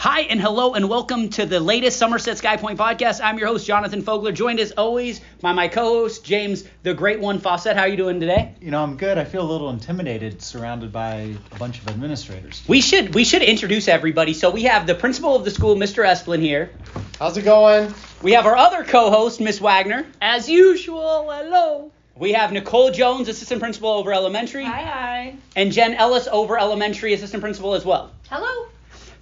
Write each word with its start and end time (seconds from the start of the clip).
Hi 0.00 0.20
and 0.22 0.40
hello 0.40 0.72
and 0.72 0.88
welcome 0.88 1.28
to 1.28 1.44
the 1.44 1.60
latest 1.60 1.98
Somerset 1.98 2.38
Skypoint 2.38 2.78
podcast. 2.78 3.20
I'm 3.22 3.36
your 3.38 3.48
host 3.48 3.66
Jonathan 3.66 4.02
Fogler, 4.02 4.32
joined 4.32 4.58
as 4.58 4.72
always 4.72 5.20
by 5.42 5.52
my 5.52 5.68
co-host 5.68 6.24
James, 6.24 6.64
the 6.82 6.94
Great 6.94 7.20
One 7.20 7.38
Fawcett. 7.38 7.76
How 7.76 7.82
are 7.82 7.88
you 7.88 7.98
doing 7.98 8.18
today? 8.18 8.54
You 8.62 8.70
know, 8.70 8.82
I'm 8.82 8.96
good. 8.96 9.18
I 9.18 9.24
feel 9.24 9.42
a 9.42 9.50
little 9.52 9.68
intimidated, 9.68 10.40
surrounded 10.40 10.90
by 10.90 11.36
a 11.52 11.58
bunch 11.58 11.80
of 11.80 11.88
administrators. 11.88 12.62
We 12.66 12.80
should 12.80 13.14
we 13.14 13.24
should 13.24 13.42
introduce 13.42 13.88
everybody. 13.88 14.32
So 14.32 14.48
we 14.48 14.62
have 14.62 14.86
the 14.86 14.94
principal 14.94 15.36
of 15.36 15.44
the 15.44 15.50
school, 15.50 15.76
Mr. 15.76 16.02
Esplin 16.02 16.40
here. 16.40 16.70
How's 17.18 17.36
it 17.36 17.42
going? 17.42 17.92
We 18.22 18.32
have 18.32 18.46
our 18.46 18.56
other 18.56 18.84
co-host, 18.84 19.38
Miss 19.38 19.60
Wagner. 19.60 20.06
As 20.22 20.48
usual, 20.48 21.30
hello. 21.30 21.92
We 22.16 22.32
have 22.32 22.52
Nicole 22.52 22.90
Jones, 22.90 23.28
assistant 23.28 23.60
principal 23.60 23.90
over 23.90 24.14
elementary, 24.14 24.64
Hi, 24.64 24.82
hi. 24.82 25.36
and 25.56 25.70
Jen 25.72 25.92
Ellis 25.92 26.26
over 26.32 26.58
elementary, 26.58 27.12
assistant 27.12 27.42
principal 27.42 27.74
as 27.74 27.84
well. 27.84 28.12
Hello. 28.30 28.66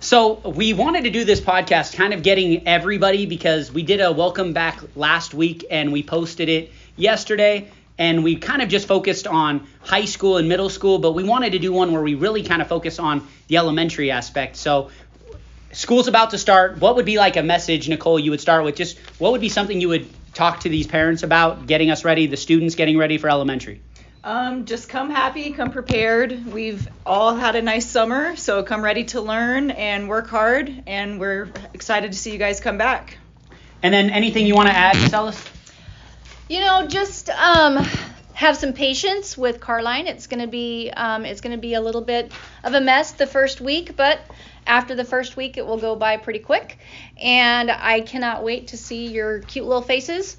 So 0.00 0.34
we 0.34 0.74
wanted 0.74 1.04
to 1.04 1.10
do 1.10 1.24
this 1.24 1.40
podcast, 1.40 1.96
kind 1.96 2.14
of 2.14 2.22
getting 2.22 2.68
everybody 2.68 3.26
because 3.26 3.72
we 3.72 3.82
did 3.82 4.00
a 4.00 4.12
welcome 4.12 4.52
back 4.52 4.80
last 4.94 5.34
week 5.34 5.66
and 5.72 5.92
we 5.92 6.04
posted 6.04 6.48
it 6.48 6.70
yesterday, 6.94 7.68
and 7.98 8.22
we 8.22 8.36
kind 8.36 8.62
of 8.62 8.68
just 8.68 8.86
focused 8.86 9.26
on 9.26 9.66
high 9.80 10.04
school 10.04 10.36
and 10.36 10.48
middle 10.48 10.68
school, 10.68 11.00
but 11.00 11.12
we 11.12 11.24
wanted 11.24 11.50
to 11.50 11.58
do 11.58 11.72
one 11.72 11.90
where 11.92 12.00
we 12.02 12.14
really 12.14 12.44
kind 12.44 12.62
of 12.62 12.68
focus 12.68 13.00
on 13.00 13.26
the 13.48 13.56
elementary 13.56 14.12
aspect. 14.12 14.54
So 14.54 14.90
school's 15.72 16.06
about 16.06 16.30
to 16.30 16.38
start. 16.38 16.78
What 16.78 16.94
would 16.94 17.04
be 17.06 17.18
like 17.18 17.36
a 17.36 17.42
message, 17.42 17.88
Nicole? 17.88 18.20
You 18.20 18.30
would 18.30 18.40
start 18.40 18.64
with 18.64 18.76
just 18.76 18.98
what 19.18 19.32
would 19.32 19.40
be 19.40 19.48
something 19.48 19.80
you 19.80 19.88
would 19.88 20.08
talk 20.32 20.60
to 20.60 20.68
these 20.68 20.86
parents 20.86 21.24
about, 21.24 21.66
getting 21.66 21.90
us 21.90 22.04
ready, 22.04 22.28
the 22.28 22.36
students 22.36 22.76
getting 22.76 22.98
ready 22.98 23.18
for 23.18 23.28
elementary. 23.28 23.82
Um, 24.24 24.64
just 24.64 24.88
come 24.88 25.10
happy, 25.10 25.52
come 25.52 25.70
prepared. 25.70 26.52
We've 26.52 26.88
all 27.06 27.36
had 27.36 27.54
a 27.54 27.62
nice 27.62 27.86
summer, 27.86 28.34
so 28.34 28.64
come 28.64 28.82
ready 28.82 29.04
to 29.04 29.20
learn 29.20 29.70
and 29.70 30.08
work 30.08 30.28
hard, 30.28 30.82
and 30.86 31.20
we're 31.20 31.48
excited 31.72 32.12
to 32.12 32.18
see 32.18 32.32
you 32.32 32.38
guys 32.38 32.58
come 32.60 32.78
back. 32.78 33.18
And 33.82 33.94
then 33.94 34.10
anything 34.10 34.46
you 34.46 34.56
want 34.56 34.68
to 34.68 34.74
add, 34.74 34.96
Miss 34.96 35.12
Ellis? 35.12 35.48
You 36.48 36.60
know, 36.60 36.88
just 36.88 37.30
um, 37.30 37.86
have 38.32 38.56
some 38.56 38.72
patience 38.72 39.38
with 39.38 39.60
Carline. 39.60 40.08
It's 40.08 40.26
gonna 40.26 40.48
be 40.48 40.90
um, 40.90 41.24
it's 41.24 41.40
gonna 41.40 41.56
be 41.56 41.74
a 41.74 41.80
little 41.80 42.02
bit 42.02 42.32
of 42.64 42.74
a 42.74 42.80
mess 42.80 43.12
the 43.12 43.26
first 43.26 43.60
week, 43.60 43.96
but 43.96 44.18
after 44.66 44.96
the 44.96 45.04
first 45.04 45.36
week, 45.36 45.56
it 45.58 45.64
will 45.64 45.78
go 45.78 45.94
by 45.94 46.16
pretty 46.16 46.40
quick. 46.40 46.78
And 47.22 47.70
I 47.70 48.00
cannot 48.00 48.42
wait 48.42 48.68
to 48.68 48.76
see 48.76 49.06
your 49.06 49.40
cute 49.40 49.64
little 49.64 49.82
faces. 49.82 50.36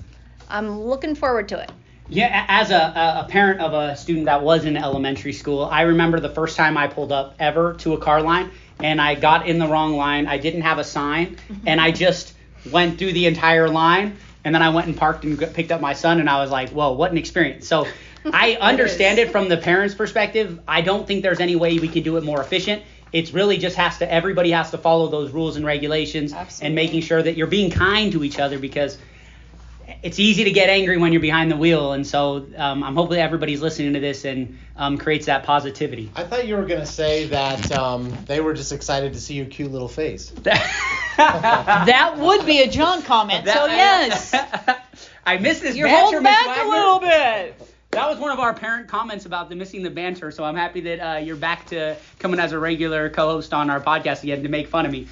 I'm 0.50 0.82
looking 0.82 1.16
forward 1.16 1.50
to 1.50 1.62
it. 1.62 1.72
Yeah, 2.10 2.46
as 2.48 2.72
a, 2.72 3.24
a- 3.26 3.28
parent 3.30 3.62
of 3.62 3.74
a 3.74 3.96
student 3.96 4.26
that 4.26 4.42
was 4.42 4.66
in 4.66 4.76
elementary 4.76 5.34
school, 5.34 5.64
I 5.64 5.82
remember 5.82 6.20
the 6.20 6.30
first 6.30 6.58
time 6.58 6.78
I 6.78 6.88
pulled 6.88 7.12
up 7.12 7.36
ever 7.40 7.76
to 7.80 7.94
a 7.94 7.98
car 8.00 8.22
line 8.22 8.50
and 8.80 9.00
I 9.00 9.16
got 9.16 9.48
in 9.48 9.60
the 9.60 9.68
wrong 9.68 9.96
line. 9.96 10.26
I 10.26 10.38
didn't 10.38 10.62
have 10.62 10.80
a 10.80 10.84
sign 10.84 11.36
mm-hmm. 11.36 11.68
and 11.68 11.80
I 11.80 11.92
just 11.92 12.34
went 12.72 12.98
through 12.98 13.14
the 13.14 13.28
entire 13.28 13.70
line 13.70 14.18
and 14.44 14.56
then 14.56 14.64
I 14.64 14.70
went 14.70 14.88
and 14.88 14.98
parked 14.98 15.24
and 15.24 15.38
picked 15.54 15.72
up 15.72 15.82
my 15.82 15.94
son 15.94 16.20
and 16.20 16.30
I 16.30 16.42
was 16.42 16.50
like, 16.50 16.70
whoa, 16.70 16.94
what 16.94 17.12
an 17.12 17.18
experience. 17.18 17.68
So 17.68 17.86
I 18.26 18.56
understand 18.56 19.20
it 19.20 19.32
from 19.32 19.48
the 19.48 19.58
parents' 19.58 19.94
perspective. 19.94 20.60
I 20.68 20.82
don't 20.82 21.06
think 21.06 21.22
there's 21.22 21.40
any 21.40 21.56
way 21.56 21.78
we 21.78 21.88
could 21.88 22.04
do 22.04 22.18
it 22.18 22.24
more 22.24 22.42
efficient. 22.42 22.84
It's 23.12 23.34
really 23.34 23.58
just 23.58 23.76
has 23.76 24.00
to 24.00 24.12
everybody 24.12 24.52
has 24.52 24.72
to 24.72 24.78
follow 24.78 25.08
those 25.08 25.32
rules 25.32 25.58
and 25.58 25.66
regulations 25.66 26.34
Absolutely. 26.34 26.66
and 26.66 26.76
making 26.76 27.02
sure 27.02 27.22
that 27.22 27.38
you're 27.38 27.48
being 27.48 27.70
kind 27.72 28.12
to 28.12 28.24
each 28.24 28.40
other 28.40 28.60
because 28.60 28.98
it's 30.04 30.20
easy 30.20 30.44
to 30.46 30.52
get 30.52 30.70
angry 30.70 30.98
when 30.98 31.12
you're 31.14 31.22
behind 31.22 31.52
the 31.52 31.58
wheel, 31.58 31.94
and 31.94 32.06
so 32.06 32.48
um, 32.58 32.84
I'm 32.84 32.96
hoping 32.96 33.18
everybody's 33.18 33.62
listening 33.62 33.94
to 33.94 34.00
this 34.00 34.26
and 34.26 34.58
um, 34.76 34.98
creates 34.98 35.26
that 35.28 35.44
positivity. 35.44 36.12
I 36.16 36.24
thought 36.24 36.48
you 36.48 36.56
were 36.56 36.66
gonna 36.66 36.86
say 36.86 37.26
that 37.28 37.72
um, 37.72 38.16
they 38.26 38.40
were 38.40 38.54
just 38.54 38.72
excited 38.72 39.14
to 39.14 39.20
see 39.20 39.36
your 39.36 39.46
cute 39.46 39.72
little 39.72 39.88
face. 39.90 40.34
That 41.20 42.16
would 42.18 42.46
be 42.46 42.62
a 42.62 42.68
John 42.70 43.02
comment, 43.02 43.46
so 43.46 43.66
yes. 43.66 44.34
I 45.26 45.38
missed 45.38 45.62
this 45.62 45.76
You're 45.76 45.88
banter, 45.88 46.02
holding 46.02 46.24
back 46.24 46.48
Wagner. 46.48 46.64
a 46.64 46.70
little 46.70 47.00
bit. 47.00 47.62
That 47.92 48.08
was 48.08 48.20
one 48.20 48.32
of 48.32 48.40
our 48.40 48.54
parent 48.54 48.88
comments 48.88 49.26
about 49.26 49.50
the 49.50 49.56
missing 49.56 49.84
the 49.84 49.90
banter, 49.90 50.32
so 50.32 50.44
I'm 50.44 50.56
happy 50.56 50.82
that 50.82 51.00
uh, 51.00 51.18
you're 51.18 51.36
back 51.36 51.66
to 51.68 51.98
coming 52.20 52.40
as 52.40 52.52
a 52.52 52.60
regular 52.60 53.10
co-host 53.10 53.54
on 53.54 53.70
our 53.70 53.82
podcast 53.82 54.24
again 54.24 54.44
to 54.44 54.50
make 54.50 54.68
fun 54.68 54.86
of 54.86 54.92
me. 54.92 55.08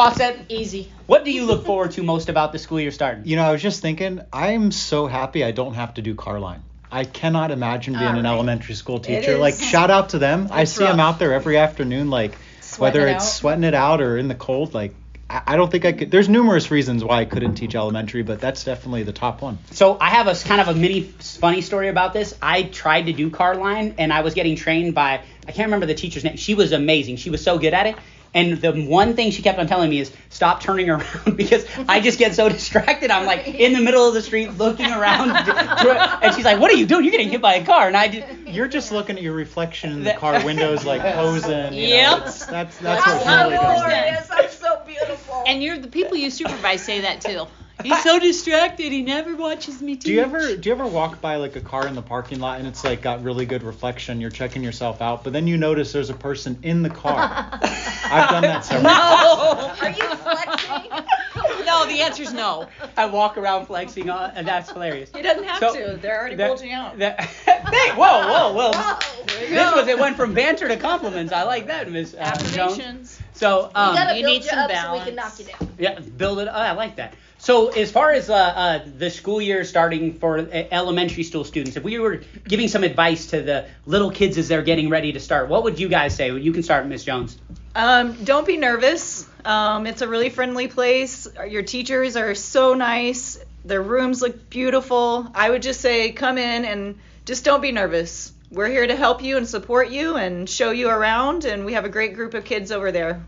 Fawcett, 0.00 0.38
Easy. 0.50 0.92
what 1.06 1.24
do 1.24 1.32
you 1.32 1.46
look 1.46 1.64
forward 1.70 1.92
to 1.92 2.02
most 2.02 2.28
about 2.28 2.52
the 2.52 2.58
school 2.58 2.78
year 2.78 2.90
starting? 2.90 3.24
You 3.24 3.36
know, 3.36 3.44
I 3.44 3.52
was 3.52 3.62
just 3.62 3.80
thinking, 3.80 4.20
I'm 4.30 4.70
so 4.70 5.06
happy 5.06 5.42
I 5.42 5.52
don't 5.52 5.72
have 5.72 5.94
to 5.94 6.02
do 6.02 6.14
car 6.14 6.38
line. 6.38 6.62
I 6.92 7.04
cannot 7.04 7.50
imagine 7.50 7.94
being 7.94 8.04
an 8.18 8.26
elementary 8.26 8.74
school 8.74 8.98
teacher. 9.00 9.32
is- 9.32 9.38
Like, 9.40 9.54
shout 9.54 9.90
out 9.90 10.10
to 10.10 10.18
them. 10.18 10.48
I 10.50 10.62
It's 10.62 10.72
see 10.72 10.84
them 10.84 10.98
rough. 10.98 11.14
out 11.14 11.18
there 11.18 11.32
every 11.32 11.56
afternoon, 11.56 12.10
like, 12.10 12.36
Sweating 12.60 12.82
whether 13.00 13.08
it 13.08 13.12
it's 13.16 13.24
out. 13.24 13.28
sweating 13.30 13.64
it 13.64 13.72
out 13.72 14.02
or 14.02 14.18
in 14.18 14.28
the 14.28 14.34
cold. 14.34 14.74
Like, 14.74 14.94
I, 15.30 15.40
I 15.46 15.56
don't 15.56 15.70
think 15.72 15.86
I 15.86 15.92
could. 15.92 16.10
There's 16.10 16.28
numerous 16.28 16.70
reasons 16.70 17.02
why 17.02 17.20
I 17.20 17.24
couldn't 17.24 17.54
teach 17.54 17.74
elementary, 17.74 18.22
but 18.22 18.38
that's 18.38 18.64
definitely 18.64 19.04
the 19.04 19.14
top 19.14 19.40
one. 19.40 19.56
So 19.70 19.96
I 19.98 20.10
have 20.10 20.26
a 20.26 20.32
s- 20.32 20.44
kind 20.44 20.60
of 20.60 20.68
a 20.68 20.74
mini 20.74 21.00
funny 21.00 21.62
story 21.62 21.88
about 21.88 22.12
this. 22.12 22.34
I 22.42 22.64
tried 22.64 23.06
to 23.06 23.14
do 23.14 23.30
car 23.30 23.56
line 23.56 23.94
and 23.96 24.12
I 24.12 24.20
was 24.20 24.34
getting 24.34 24.56
trained 24.56 24.94
by 24.94 25.22
I 25.48 25.52
can't 25.52 25.68
remember 25.68 25.86
the 25.86 25.94
teacher's 25.94 26.22
name. 26.24 26.36
She 26.36 26.54
was 26.54 26.72
amazing. 26.72 27.16
She 27.16 27.30
was 27.30 27.42
so 27.42 27.56
good 27.58 27.72
at 27.72 27.86
it. 27.86 27.96
And 28.34 28.58
the 28.60 28.72
one 28.72 29.14
thing 29.16 29.30
she 29.30 29.42
kept 29.42 29.58
on 29.58 29.66
telling 29.66 29.88
me 29.88 29.98
is 30.00 30.12
stop 30.30 30.60
turning 30.60 30.90
around 30.90 31.36
because 31.36 31.64
I 31.88 32.00
just 32.00 32.18
get 32.18 32.34
so 32.34 32.48
distracted. 32.50 33.10
I'm 33.10 33.24
like 33.26 33.46
in 33.48 33.72
the 33.72 33.80
middle 33.80 34.06
of 34.06 34.14
the 34.14 34.22
street 34.22 34.50
looking 34.58 34.86
around, 34.90 35.30
and 36.22 36.34
she's 36.34 36.44
like, 36.44 36.60
"What 36.60 36.70
are 36.70 36.76
you 36.76 36.86
doing? 36.86 37.04
You're 37.04 37.12
getting 37.12 37.30
hit 37.30 37.40
by 37.40 37.54
a 37.54 37.64
car." 37.64 37.86
And 37.88 37.96
I 37.96 38.08
just, 38.08 38.26
You're 38.48 38.68
just 38.68 38.92
looking 38.92 39.16
at 39.16 39.22
your 39.22 39.32
reflection 39.34 39.92
in 39.92 40.04
the 40.04 40.12
car 40.14 40.44
windows, 40.44 40.84
like 40.84 41.00
posing. 41.14 41.72
You 41.72 41.86
Yep. 41.88 42.18
Know, 42.18 42.24
it's, 42.26 42.46
that's 42.46 42.78
that's 42.78 43.04
That's 43.04 43.24
what 43.24 43.42
really 43.44 43.56
how 43.56 43.72
goes. 43.74 43.80
it 43.82 44.30
on. 44.32 44.38
I'm 44.44 44.50
so 44.50 44.82
beautiful. 44.86 45.44
And 45.46 45.62
you're 45.62 45.78
the 45.78 45.88
people 45.88 46.16
you 46.16 46.30
supervise 46.30 46.82
say 46.82 47.00
that 47.00 47.20
too. 47.20 47.46
He's 47.82 48.02
so 48.02 48.18
distracted, 48.18 48.90
he 48.90 49.02
never 49.02 49.36
watches 49.36 49.82
me 49.82 49.94
teach. 49.96 50.04
Do 50.04 50.12
you 50.12 50.20
ever 50.22 50.56
do 50.56 50.68
you 50.68 50.74
ever 50.74 50.86
walk 50.86 51.20
by 51.20 51.36
like 51.36 51.56
a 51.56 51.60
car 51.60 51.86
in 51.86 51.94
the 51.94 52.02
parking 52.02 52.40
lot 52.40 52.58
and 52.58 52.66
it's 52.66 52.82
like 52.84 53.02
got 53.02 53.22
really 53.22 53.44
good 53.44 53.62
reflection? 53.62 54.20
You're 54.20 54.30
checking 54.30 54.62
yourself 54.64 55.02
out, 55.02 55.22
but 55.24 55.32
then 55.32 55.46
you 55.46 55.56
notice 55.58 55.92
there's 55.92 56.10
a 56.10 56.14
person 56.14 56.58
in 56.62 56.82
the 56.82 56.88
car. 56.90 57.18
I've 57.62 58.30
done 58.30 58.42
that 58.42 58.64
several 58.64 58.90
times. 58.90 59.80
Are 59.82 59.90
you 59.90 60.16
flexing? 60.16 61.66
No, 61.66 61.86
the 61.86 62.00
answer 62.00 62.22
is 62.22 62.32
no. 62.32 62.68
I 62.96 63.06
walk 63.06 63.36
around 63.36 63.66
flexing, 63.66 64.08
uh, 64.08 64.32
and 64.34 64.46
that's 64.48 64.70
hilarious. 64.70 65.10
He 65.14 65.20
doesn't 65.20 65.44
have 65.44 65.58
So, 65.58 65.74
to. 65.74 65.96
They're 65.96 66.18
already 66.18 66.36
that- 66.36 66.48
bulging 66.48 66.72
out. 66.72 66.98
that- 66.98 67.20
Hey, 67.66 67.90
whoa, 67.94 67.96
whoa, 67.96 68.52
whoa. 68.52 68.70
Whoa. 68.72 68.98
This 69.40 69.74
was 69.74 69.88
it 69.88 69.98
went 69.98 70.16
from 70.16 70.34
banter 70.34 70.68
to 70.68 70.76
compliments. 70.76 71.32
I 71.32 71.42
like 71.42 71.66
that, 71.66 71.90
Miss 71.90 72.14
uh, 72.14 72.36
Jones. 72.52 72.56
Affirmations. 72.78 73.20
So 73.34 73.70
um, 73.74 73.96
we 74.12 74.20
you 74.20 74.26
need 74.26 74.44
some 74.44 74.58
up 74.60 74.70
so 74.70 74.92
we 74.92 75.00
can 75.00 75.14
knock 75.16 75.38
you 75.38 75.46
down. 75.46 75.72
Yeah, 75.78 75.98
build 76.00 76.38
it. 76.38 76.48
Oh, 76.48 76.52
I 76.52 76.72
like 76.72 76.96
that. 76.96 77.14
So 77.46 77.68
as 77.68 77.92
far 77.92 78.10
as 78.10 78.28
uh, 78.28 78.34
uh, 78.34 78.80
the 78.98 79.08
school 79.08 79.40
year 79.40 79.62
starting 79.62 80.14
for 80.14 80.36
uh, 80.36 80.64
elementary 80.72 81.22
school 81.22 81.44
students, 81.44 81.76
if 81.76 81.84
we 81.84 81.96
were 82.00 82.22
giving 82.42 82.66
some 82.66 82.82
advice 82.82 83.26
to 83.26 83.40
the 83.40 83.68
little 83.86 84.10
kids 84.10 84.36
as 84.36 84.48
they're 84.48 84.64
getting 84.64 84.88
ready 84.88 85.12
to 85.12 85.20
start, 85.20 85.48
what 85.48 85.62
would 85.62 85.78
you 85.78 85.88
guys 85.88 86.16
say? 86.16 86.36
You 86.36 86.52
can 86.52 86.64
start, 86.64 86.88
Miss 86.88 87.04
Jones. 87.04 87.38
Um, 87.76 88.24
don't 88.24 88.48
be 88.48 88.56
nervous. 88.56 89.28
Um, 89.44 89.86
it's 89.86 90.02
a 90.02 90.08
really 90.08 90.28
friendly 90.28 90.66
place. 90.66 91.28
Your 91.48 91.62
teachers 91.62 92.16
are 92.16 92.34
so 92.34 92.74
nice. 92.74 93.38
Their 93.64 93.80
rooms 93.80 94.22
look 94.22 94.50
beautiful. 94.50 95.30
I 95.32 95.48
would 95.48 95.62
just 95.62 95.80
say 95.80 96.10
come 96.10 96.38
in 96.38 96.64
and 96.64 96.98
just 97.26 97.44
don't 97.44 97.62
be 97.62 97.70
nervous. 97.70 98.32
We're 98.50 98.70
here 98.70 98.88
to 98.88 98.96
help 98.96 99.22
you 99.22 99.36
and 99.36 99.46
support 99.46 99.90
you 99.90 100.16
and 100.16 100.50
show 100.50 100.72
you 100.72 100.88
around, 100.88 101.44
and 101.44 101.64
we 101.64 101.74
have 101.74 101.84
a 101.84 101.90
great 101.90 102.14
group 102.14 102.34
of 102.34 102.44
kids 102.44 102.72
over 102.72 102.90
there. 102.90 103.24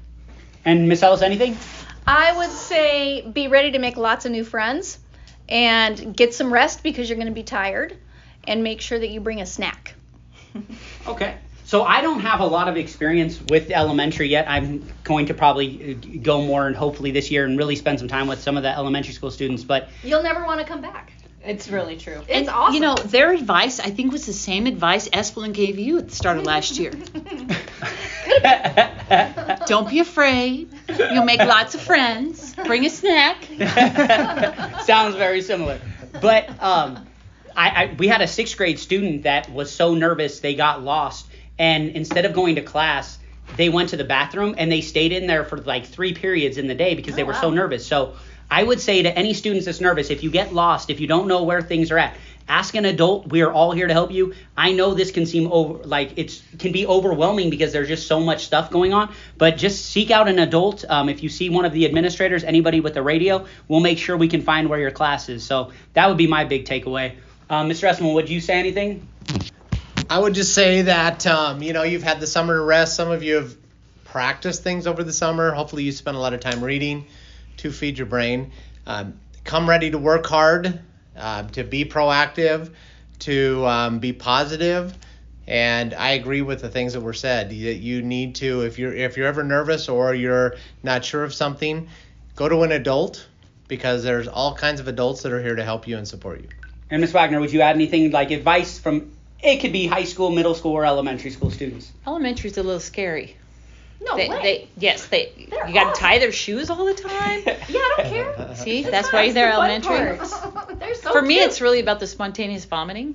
And 0.64 0.88
Miss 0.88 1.04
Ellis, 1.04 1.22
anything? 1.22 1.56
I 2.08 2.32
would 2.38 2.50
say 2.50 3.20
be 3.20 3.48
ready 3.48 3.72
to 3.72 3.78
make 3.78 3.98
lots 3.98 4.24
of 4.24 4.32
new 4.32 4.42
friends 4.42 4.98
and 5.46 6.16
get 6.16 6.32
some 6.32 6.50
rest 6.50 6.82
because 6.82 7.06
you're 7.08 7.16
going 7.16 7.28
to 7.28 7.34
be 7.34 7.42
tired 7.42 7.94
and 8.44 8.64
make 8.64 8.80
sure 8.80 8.98
that 8.98 9.10
you 9.10 9.20
bring 9.20 9.41
a 9.41 9.46
snack. 9.46 9.94
Okay. 11.06 11.36
So 11.64 11.82
I 11.82 12.00
don't 12.00 12.20
have 12.20 12.41
a 12.41 12.46
lot 12.46 12.69
of 12.69 12.76
experience 12.76 13.41
with 13.48 13.70
elementary 13.70 14.28
yet. 14.28 14.46
I'm 14.48 14.86
going 15.04 15.26
to 15.26 15.34
probably 15.34 15.94
uh, 15.94 16.19
go 16.22 16.42
more 16.42 16.66
and 16.66 16.75
hopefully 16.75 17.10
this 17.10 17.31
year 17.31 17.44
and 17.44 17.58
really 17.58 17.76
spend 17.76 17.99
some 17.99 18.08
time 18.08 18.26
with 18.26 18.40
some 18.40 18.56
of 18.56 18.62
the 18.62 18.70
elementary 18.70 19.12
school 19.12 19.31
students. 19.31 19.64
But 19.64 19.88
You'll 20.02 20.22
never 20.22 20.44
want 20.44 20.60
to 20.60 20.66
come 20.66 20.81
back. 20.81 21.12
It's 21.44 21.69
really 21.69 21.96
true. 21.96 22.20
It's 22.28 22.31
and, 22.31 22.49
awesome. 22.49 22.75
You 22.75 22.81
know, 22.81 22.94
their 22.94 23.32
advice, 23.32 23.81
I 23.81 23.90
think, 23.90 24.12
was 24.12 24.26
the 24.26 24.32
same 24.32 24.66
advice 24.66 25.08
Esplin 25.08 25.55
gave 25.55 25.78
you 25.78 25.99
at 25.99 26.08
the 26.08 26.14
start 26.14 26.37
of 26.38 26.44
last 26.44 26.78
year. 26.78 26.93
Don't 29.66 29.88
be 29.88 30.00
afraid. 30.00 30.69
You'll 30.88 31.25
make 31.25 31.40
lots 31.40 31.75
of 31.75 31.81
friends. 31.81 32.55
Bring 32.55 32.84
a 32.84 32.90
snack. 32.90 33.44
Sounds 34.84 35.14
very 35.14 35.43
similar. 35.43 35.81
But 36.20 36.50
um, 36.62 37.06
I, 37.56 37.84
I 37.84 37.94
we 37.99 38.08
had 38.08 38.20
a 38.20 38.28
sixth 38.28 38.56
grade 38.56 38.78
student 38.78 39.22
that 39.22 39.50
was 39.52 39.72
so 39.72 39.94
nervous 39.94 40.40
they 40.40 40.55
got 40.55 40.82
lost, 40.82 41.26
and 41.58 41.90
instead 41.90 42.25
of 42.25 42.32
going 42.32 42.56
to 42.56 42.62
class, 42.62 43.19
they 43.56 43.69
went 43.69 43.90
to 43.90 43.96
the 43.96 44.05
bathroom 44.05 44.55
and 44.58 44.70
they 44.70 44.81
stayed 44.81 45.12
in 45.12 45.26
there 45.26 45.44
for 45.44 45.58
like 45.58 45.87
three 45.87 46.14
periods 46.14 46.58
in 46.58 46.66
the 46.66 46.75
day 46.75 46.94
because 46.94 47.14
they 47.14 47.25
were 47.25 47.34
so 47.34 47.50
nervous. 47.50 47.87
So 47.87 48.14
I 48.50 48.62
would 48.62 48.81
say 48.81 49.02
to 49.02 49.16
any 49.16 49.34
students 49.34 49.66
that's 49.66 49.81
nervous, 49.81 50.10
if 50.10 50.22
you 50.22 50.31
get 50.31 50.55
lost, 50.55 50.90
if 50.90 51.00
you 51.00 51.06
don't 51.06 51.28
know 51.28 51.43
where 51.43 51.60
things 51.60 51.90
are 51.90 51.99
at, 51.99 52.16
ask 52.48 52.74
an 52.74 52.84
adult. 52.84 53.28
We 53.28 53.42
are 53.42 53.52
all 53.52 53.72
here 53.72 53.86
to 53.86 53.92
help 53.92 54.10
you. 54.10 54.34
I 54.56 54.72
know 54.72 54.94
this 54.94 55.10
can 55.10 55.26
seem 55.26 55.52
over 55.52 55.84
like 55.84 56.12
it's 56.16 56.42
can 56.58 56.72
be 56.72 56.86
overwhelming 56.86 57.50
because 57.50 57.72
there's 57.72 57.88
just 57.88 58.06
so 58.06 58.20
much 58.20 58.44
stuff 58.44 58.70
going 58.70 58.92
on. 58.92 59.12
But 59.36 59.56
just 59.56 59.86
seek 59.86 60.10
out 60.10 60.28
an 60.28 60.38
adult. 60.38 60.84
Um, 60.88 61.08
if 61.08 61.22
you 61.22 61.28
see 61.28 61.50
one 61.50 61.64
of 61.64 61.72
the 61.72 61.86
administrators, 61.86 62.44
anybody 62.44 62.80
with 62.80 62.96
a 62.96 63.02
radio, 63.02 63.46
we'll 63.68 63.80
make 63.80 63.98
sure 63.98 64.16
we 64.16 64.28
can 64.28 64.42
find 64.42 64.68
where 64.68 64.78
your 64.78 64.90
class 64.90 65.28
is. 65.28 65.44
So 65.44 65.72
that 65.92 66.08
would 66.08 66.18
be 66.18 66.26
my 66.26 66.44
big 66.44 66.64
takeaway. 66.64 67.14
Um, 67.50 67.68
Mr. 67.68 67.88
Esselman, 67.88 68.14
would 68.14 68.28
you 68.28 68.40
say 68.40 68.58
anything? 68.58 69.06
I 70.10 70.18
would 70.18 70.34
just 70.34 70.54
say 70.54 70.82
that 70.82 71.26
um, 71.26 71.62
you 71.62 71.72
know 71.72 71.82
you've 71.82 72.02
had 72.02 72.20
the 72.20 72.26
summer 72.26 72.56
to 72.56 72.62
rest. 72.62 72.96
Some 72.96 73.10
of 73.10 73.22
you 73.22 73.36
have 73.36 73.54
practiced 74.04 74.62
things 74.62 74.86
over 74.86 75.04
the 75.04 75.12
summer. 75.12 75.52
Hopefully, 75.52 75.84
you 75.84 75.92
spent 75.92 76.16
a 76.16 76.20
lot 76.20 76.32
of 76.32 76.40
time 76.40 76.64
reading 76.64 77.06
to 77.58 77.70
feed 77.70 77.98
your 77.98 78.06
brain. 78.06 78.52
Um, 78.86 79.20
come 79.44 79.68
ready 79.68 79.90
to 79.90 79.98
work 79.98 80.26
hard, 80.26 80.80
uh, 81.19 81.43
to 81.49 81.65
be 81.65 81.85
proactive, 81.85 82.70
to 83.20 83.67
um, 83.67 83.99
be 83.99 84.12
positive. 84.12 84.97
And 85.47 85.94
I 85.94 86.11
agree 86.11 86.43
with 86.43 86.61
the 86.61 86.69
things 86.69 86.93
that 86.93 87.00
were 87.00 87.15
said. 87.15 87.49
That 87.50 87.55
you 87.55 88.03
need 88.03 88.37
to, 88.37 88.62
if 88.62 88.79
you're 88.79 88.94
if 88.94 89.17
you're 89.17 89.26
ever 89.26 89.43
nervous 89.43 89.88
or 89.88 90.15
you're 90.15 90.56
not 90.82 91.05
sure 91.05 91.25
of 91.25 91.32
something, 91.32 91.88
go 92.37 92.49
to 92.49 92.62
an 92.62 92.73
adult 92.73 93.26
because 93.67 94.03
there's 94.03 94.29
all 94.29 94.55
kinds 94.55 94.81
of 94.81 94.88
adults 94.88 95.23
that 95.23 95.32
are 95.32 95.43
here 95.43 95.56
to 95.56 95.65
help 95.65 95.88
you 95.88 95.97
and 95.97 96.06
support 96.06 96.41
you. 96.41 96.49
And 96.91 97.00
Ms. 97.00 97.12
Wagner, 97.12 97.41
would 97.41 97.53
you 97.53 97.61
add 97.61 97.76
anything 97.76 98.11
like 98.11 98.31
advice 98.31 98.79
from 98.79 99.12
it 99.41 99.61
could 99.61 99.73
be 99.73 99.87
high 99.87 100.05
school, 100.05 100.31
middle 100.31 100.55
school, 100.55 100.73
or 100.73 100.85
elementary 100.85 101.31
school 101.31 101.50
students? 101.50 101.93
Elementary's 102.06 102.59
a 102.59 102.62
little 102.62 102.81
scary. 102.81 103.37
No 104.00 104.17
they, 104.17 104.29
way. 104.29 104.43
they 104.43 104.69
yes, 104.79 105.06
they 105.06 105.32
They're 105.50 105.69
you 105.69 105.75
got 105.75 105.85
to 105.85 105.91
awesome. 105.91 106.00
tie 106.00 106.19
their 106.19 106.32
shoes 106.32 106.70
all 106.70 106.85
the 106.85 106.94
time. 106.94 107.43
yeah, 107.47 107.55
I 107.69 107.94
don't 107.97 108.11
care. 108.11 108.55
See, 108.55 108.82
that's 108.85 109.12
why 109.12 109.32
they're 109.32 109.50
That's 109.50 109.87
the 109.87 109.91
elementary. 109.93 110.19
Part. 111.08 111.14
They're 111.14 111.20
so 111.20 111.20
For 111.20 111.26
me, 111.26 111.34
cute. 111.34 111.46
it's 111.46 111.60
really 111.60 111.81
about 111.81 112.00
the 112.00 112.06
spontaneous 112.06 112.64
vomiting. 112.64 113.14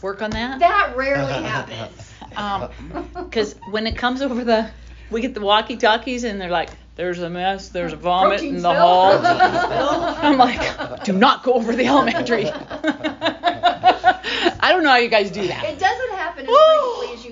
Work 0.00 0.22
on 0.22 0.30
that. 0.30 0.58
that 0.60 0.96
rarely 0.96 1.32
happens. 1.44 2.10
Um, 2.36 2.70
because 3.14 3.54
when 3.70 3.86
it 3.86 3.96
comes 3.96 4.20
over 4.22 4.42
the, 4.42 4.70
we 5.10 5.20
get 5.20 5.34
the 5.34 5.40
walkie-talkies 5.40 6.24
and 6.24 6.40
they're 6.40 6.48
like, 6.50 6.70
"There's 6.96 7.20
a 7.20 7.28
mess. 7.30 7.68
There's 7.68 7.92
a 7.92 7.96
vomit 7.96 8.38
Protein 8.38 8.56
in 8.56 8.62
the 8.62 8.70
spill. 8.72 8.80
hall." 8.80 10.16
I'm 10.22 10.38
like, 10.38 11.04
"Do 11.04 11.12
not 11.12 11.42
go 11.44 11.52
over 11.54 11.76
the 11.76 11.86
elementary." 11.86 12.50
I 13.44 14.70
don't 14.72 14.82
know 14.84 14.90
how 14.90 14.96
you 14.96 15.08
guys 15.08 15.30
do 15.30 15.46
that. 15.46 15.64
It 15.64 15.78
doesn't 15.78 16.10
happen 16.12 16.46
as 16.46 16.54
frequently 16.54 17.14
as 17.14 17.24
you 17.24 17.31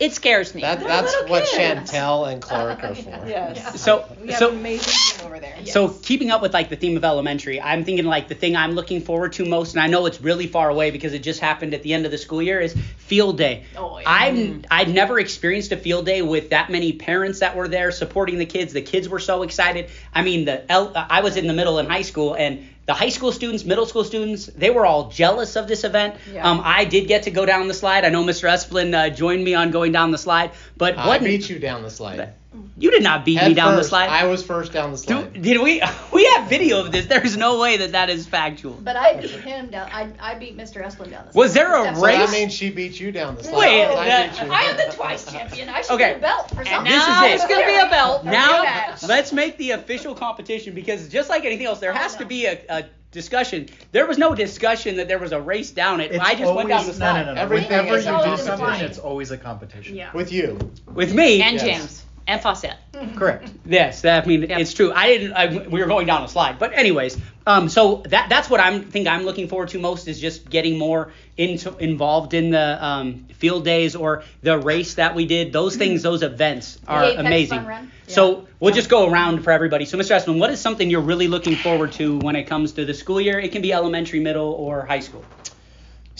it 0.00 0.12
scares 0.12 0.54
me. 0.54 0.60
That, 0.62 0.80
that's 0.80 1.14
what 1.28 1.44
kids. 1.44 1.90
Chantel 1.90 2.32
and 2.32 2.42
Clark 2.42 2.82
are 2.82 2.94
for. 2.94 3.10
yes. 3.26 3.80
So, 3.80 4.04
We 4.20 4.32
so 4.32 4.50
an 4.50 4.58
amazing 4.58 4.92
team 5.18 5.26
over 5.26 5.40
there. 5.40 5.66
So 5.66 5.88
keeping 5.88 6.30
up 6.30 6.42
with 6.42 6.52
like 6.52 6.68
the 6.70 6.76
theme 6.76 6.96
of 6.96 7.04
elementary, 7.04 7.60
I'm 7.60 7.84
thinking 7.84 8.04
like 8.06 8.28
the 8.28 8.34
thing 8.34 8.56
I'm 8.56 8.72
looking 8.72 9.00
forward 9.00 9.32
to 9.34 9.44
most, 9.44 9.74
and 9.74 9.82
I 9.82 9.86
know 9.86 10.06
it's 10.06 10.20
really 10.20 10.46
far 10.46 10.68
away 10.70 10.90
because 10.90 11.12
it 11.12 11.20
just 11.22 11.40
happened 11.40 11.74
at 11.74 11.82
the 11.82 11.94
end 11.94 12.04
of 12.04 12.10
the 12.10 12.18
school 12.18 12.42
year, 12.42 12.60
is 12.60 12.76
field 12.96 13.38
day. 13.38 13.64
Oh, 13.76 13.98
yeah. 13.98 14.04
I've 14.10 14.64
I'd 14.70 14.88
never 14.88 15.18
experienced 15.18 15.72
a 15.72 15.76
field 15.76 16.06
day 16.06 16.22
with 16.22 16.50
that 16.50 16.70
many 16.70 16.92
parents 16.94 17.40
that 17.40 17.56
were 17.56 17.68
there 17.68 17.90
supporting 17.92 18.38
the 18.38 18.46
kids. 18.46 18.72
The 18.72 18.82
kids 18.82 19.08
were 19.08 19.18
so 19.20 19.42
excited. 19.42 19.90
I 20.14 20.22
mean, 20.22 20.44
the 20.46 20.70
el- 20.70 20.92
I 20.94 21.20
was 21.20 21.36
in 21.36 21.46
the 21.46 21.52
middle 21.54 21.78
in 21.78 21.86
high 21.86 22.02
school, 22.02 22.34
and 22.34 22.68
the 22.86 22.94
high 22.94 23.08
school 23.08 23.32
students, 23.32 23.64
middle 23.64 23.86
school 23.86 24.04
students, 24.04 24.46
they 24.46 24.70
were 24.70 24.84
all 24.84 25.08
jealous 25.08 25.56
of 25.56 25.68
this 25.68 25.84
event. 25.84 26.16
Yeah. 26.32 26.48
Um, 26.48 26.60
I 26.64 26.84
did 26.84 27.06
get 27.06 27.24
to 27.24 27.30
go 27.30 27.46
down 27.46 27.68
the 27.68 27.74
slide. 27.74 28.04
I 28.04 28.08
know 28.08 28.24
Mr. 28.24 28.48
Esplin 28.48 28.94
uh, 28.94 29.10
joined 29.10 29.44
me 29.44 29.54
on 29.54 29.70
going 29.70 29.92
down 29.92 30.10
the 30.10 30.18
slide, 30.18 30.50
but 30.76 30.98
I 30.98 31.06
what 31.06 31.22
beat 31.22 31.48
you 31.48 31.58
down 31.58 31.82
the 31.82 31.90
slide. 31.90 32.34
You 32.76 32.90
did 32.90 33.02
not 33.02 33.24
beat 33.24 33.38
Head 33.38 33.48
me 33.48 33.54
down 33.54 33.76
the 33.76 33.84
slide. 33.84 34.08
I 34.08 34.24
was 34.24 34.42
first 34.44 34.72
down 34.72 34.90
the 34.92 34.98
slide. 34.98 35.32
Do, 35.32 35.40
did 35.40 35.60
we? 35.62 35.82
We 36.12 36.26
have 36.36 36.48
video 36.48 36.78
of 36.84 36.92
this. 36.92 37.06
There's 37.06 37.36
no 37.36 37.58
way 37.58 37.78
that 37.78 37.92
that 37.92 38.08
is 38.10 38.26
factual. 38.26 38.74
But 38.74 38.96
I 38.96 39.14
beat 39.20 39.30
him 39.30 39.70
down. 39.70 39.88
I, 39.90 40.12
I 40.20 40.34
beat 40.34 40.56
Mr. 40.56 40.84
Esplin 40.84 41.10
down 41.10 41.26
the 41.26 41.32
slide. 41.32 41.34
Was 41.34 41.54
there 41.54 41.74
a 41.80 41.84
That's 41.84 41.98
so 41.98 42.04
race? 42.06 42.18
that 42.18 42.30
means 42.30 42.52
she 42.54 42.70
beat 42.70 43.00
you 43.00 43.10
down 43.10 43.34
the 43.36 43.44
slide. 43.44 43.58
Wait, 43.58 43.84
I 43.86 44.04
that- 44.06 44.30
beat 44.32 44.42
you. 44.46 44.52
I 44.52 44.60
am 44.62 44.76
the 44.76 44.94
twice 44.94 45.24
champion. 45.30 45.68
I 45.70 45.80
should 45.82 45.92
Okay. 45.94 46.10
get 46.10 46.16
a 46.18 46.20
belt 46.20 46.48
for 46.50 46.64
something. 46.64 46.84
This 46.92 47.02
is 47.02 47.08
now 47.08 47.24
it. 47.24 47.28
there's 47.28 47.44
gonna 47.50 47.66
be 47.66 47.76
a 47.76 47.88
belt. 47.90 48.24
Now 48.24 48.62
match. 48.62 49.02
let's 49.04 49.32
make 49.32 49.56
the 49.56 49.72
official 49.72 50.14
competition 50.14 50.74
because 50.74 51.08
just 51.08 51.28
like 51.30 51.44
anything 51.44 51.66
else, 51.66 51.80
there 51.80 51.90
Oh, 51.92 51.94
has 51.96 52.12
no. 52.14 52.18
to 52.20 52.24
be 52.26 52.46
a, 52.46 52.60
a 52.68 52.84
discussion. 53.10 53.68
There 53.90 54.06
was 54.06 54.18
no 54.18 54.34
discussion 54.34 54.96
that 54.96 55.08
there 55.08 55.18
was 55.18 55.32
a 55.32 55.40
race 55.40 55.70
down 55.70 56.00
it. 56.00 56.12
It's 56.12 56.20
I 56.22 56.34
just 56.34 56.54
went 56.54 56.68
down 56.68 56.80
the 56.80 56.92
always- 56.92 56.96
slide. 56.98 57.20
No, 57.22 57.26
no, 57.26 57.34
no. 57.34 57.40
Everything 57.40 57.70
Whenever 57.70 57.96
is 57.96 58.04
you 58.06 58.12
all 58.12 58.36
do 58.36 58.42
something, 58.42 58.80
it's 58.84 58.98
always 58.98 59.30
a 59.32 59.38
competition. 59.38 59.96
Yeah. 59.96 60.12
With 60.12 60.30
you. 60.30 60.58
With 60.86 61.12
me, 61.14 61.40
And 61.42 61.54
Yes. 61.56 61.62
James 61.64 62.04
and 62.26 62.40
Fawcett. 62.40 62.76
Correct. 63.16 63.50
Yes, 63.64 64.04
I 64.04 64.24
mean 64.24 64.42
Yep. 64.42 64.60
it's 64.60 64.74
true. 64.74 64.92
I 64.92 65.06
didn't. 65.08 65.32
I, 65.32 65.46
we 65.68 65.80
were 65.80 65.86
going 65.86 66.06
down 66.06 66.22
a 66.22 66.28
slide, 66.28 66.58
but 66.58 66.72
anyways, 66.72 67.18
um, 67.46 67.68
so 67.68 68.02
that 68.08 68.28
that's 68.28 68.48
what 68.48 68.60
I'm 68.60 68.82
think 68.84 69.08
I'm 69.08 69.22
looking 69.24 69.48
forward 69.48 69.70
to 69.70 69.78
most 69.78 70.08
is 70.08 70.20
just 70.20 70.48
getting 70.48 70.78
more 70.78 71.12
into 71.36 71.76
involved 71.78 72.34
in 72.34 72.50
the 72.50 72.84
um, 72.84 73.26
field 73.34 73.64
days 73.64 73.96
or 73.96 74.22
the 74.42 74.58
race 74.58 74.94
that 74.94 75.14
we 75.14 75.26
did. 75.26 75.52
Those 75.52 75.76
things, 75.76 76.02
those 76.02 76.22
events 76.22 76.78
are 76.86 77.04
Apex 77.04 77.20
amazing. 77.20 77.58
Fun 77.58 77.66
Run? 77.66 77.92
So 78.06 78.46
we'll 78.60 78.74
just 78.74 78.90
go 78.90 79.10
around 79.10 79.42
for 79.42 79.50
everybody. 79.50 79.84
So 79.86 79.96
Mr. 79.96 80.14
Esplin, 80.14 80.38
what 80.38 80.50
is 80.50 80.60
something 80.60 80.90
you're 80.90 81.00
really 81.00 81.28
looking 81.28 81.56
forward 81.56 81.92
to 81.92 82.18
when 82.18 82.36
it 82.36 82.44
comes 82.44 82.72
to 82.72 82.84
the 82.84 82.94
school 82.94 83.20
year? 83.20 83.38
It 83.38 83.52
can 83.52 83.62
be 83.62 83.72
elementary, 83.72 84.20
middle, 84.20 84.52
or 84.52 84.84
high 84.84 85.00
school. 85.00 85.24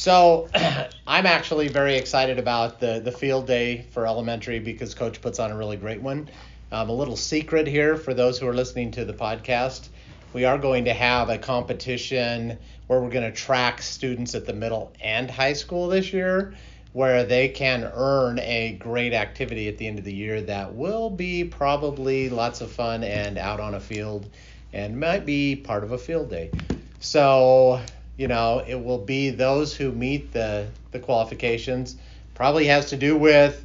So 0.02 0.48
I'm 1.06 1.26
actually 1.26 1.68
very 1.68 1.94
excited 1.94 2.40
about 2.40 2.80
the, 2.80 2.98
the 2.98 3.12
field 3.12 3.46
day 3.46 3.86
for 3.92 4.04
elementary 4.04 4.58
because 4.58 4.96
Coach 4.96 5.20
puts 5.20 5.38
on 5.38 5.52
a 5.52 5.56
really 5.56 5.76
great 5.76 6.02
one. 6.02 6.28
Um, 6.72 6.88
a 6.88 6.92
little 6.92 7.14
secret 7.14 7.68
here 7.68 7.96
for 7.96 8.12
those 8.12 8.36
who 8.36 8.48
are 8.48 8.52
listening 8.52 8.90
to 8.90 9.04
the 9.04 9.12
podcast. 9.12 9.90
We 10.32 10.44
are 10.44 10.58
going 10.58 10.86
to 10.86 10.92
have 10.92 11.28
a 11.28 11.38
competition 11.38 12.58
where 12.88 13.00
we're 13.00 13.10
going 13.10 13.30
to 13.30 13.38
track 13.38 13.80
students 13.80 14.34
at 14.34 14.44
the 14.44 14.52
middle 14.52 14.92
and 15.00 15.30
high 15.30 15.52
school 15.52 15.86
this 15.86 16.12
year 16.12 16.52
where 16.94 17.22
they 17.22 17.46
can 17.46 17.88
earn 17.94 18.40
a 18.40 18.72
great 18.80 19.12
activity 19.12 19.68
at 19.68 19.78
the 19.78 19.86
end 19.86 20.00
of 20.00 20.04
the 20.04 20.12
year 20.12 20.40
that 20.40 20.74
will 20.74 21.10
be 21.10 21.44
probably 21.44 22.28
lots 22.28 22.60
of 22.60 22.72
fun 22.72 23.04
and 23.04 23.38
out 23.38 23.60
on 23.60 23.74
a 23.74 23.80
field 23.80 24.28
and 24.72 24.98
might 24.98 25.24
be 25.24 25.54
part 25.54 25.84
of 25.84 25.92
a 25.92 25.98
field 25.98 26.28
day. 26.28 26.50
So, 26.98 27.80
you 28.16 28.28
know, 28.28 28.62
it 28.66 28.82
will 28.82 28.98
be 28.98 29.30
those 29.30 29.74
who 29.74 29.92
meet 29.92 30.32
the, 30.32 30.68
the 30.90 30.98
qualifications. 30.98 31.96
Probably 32.34 32.66
has 32.66 32.90
to 32.90 32.96
do 32.96 33.16
with, 33.16 33.64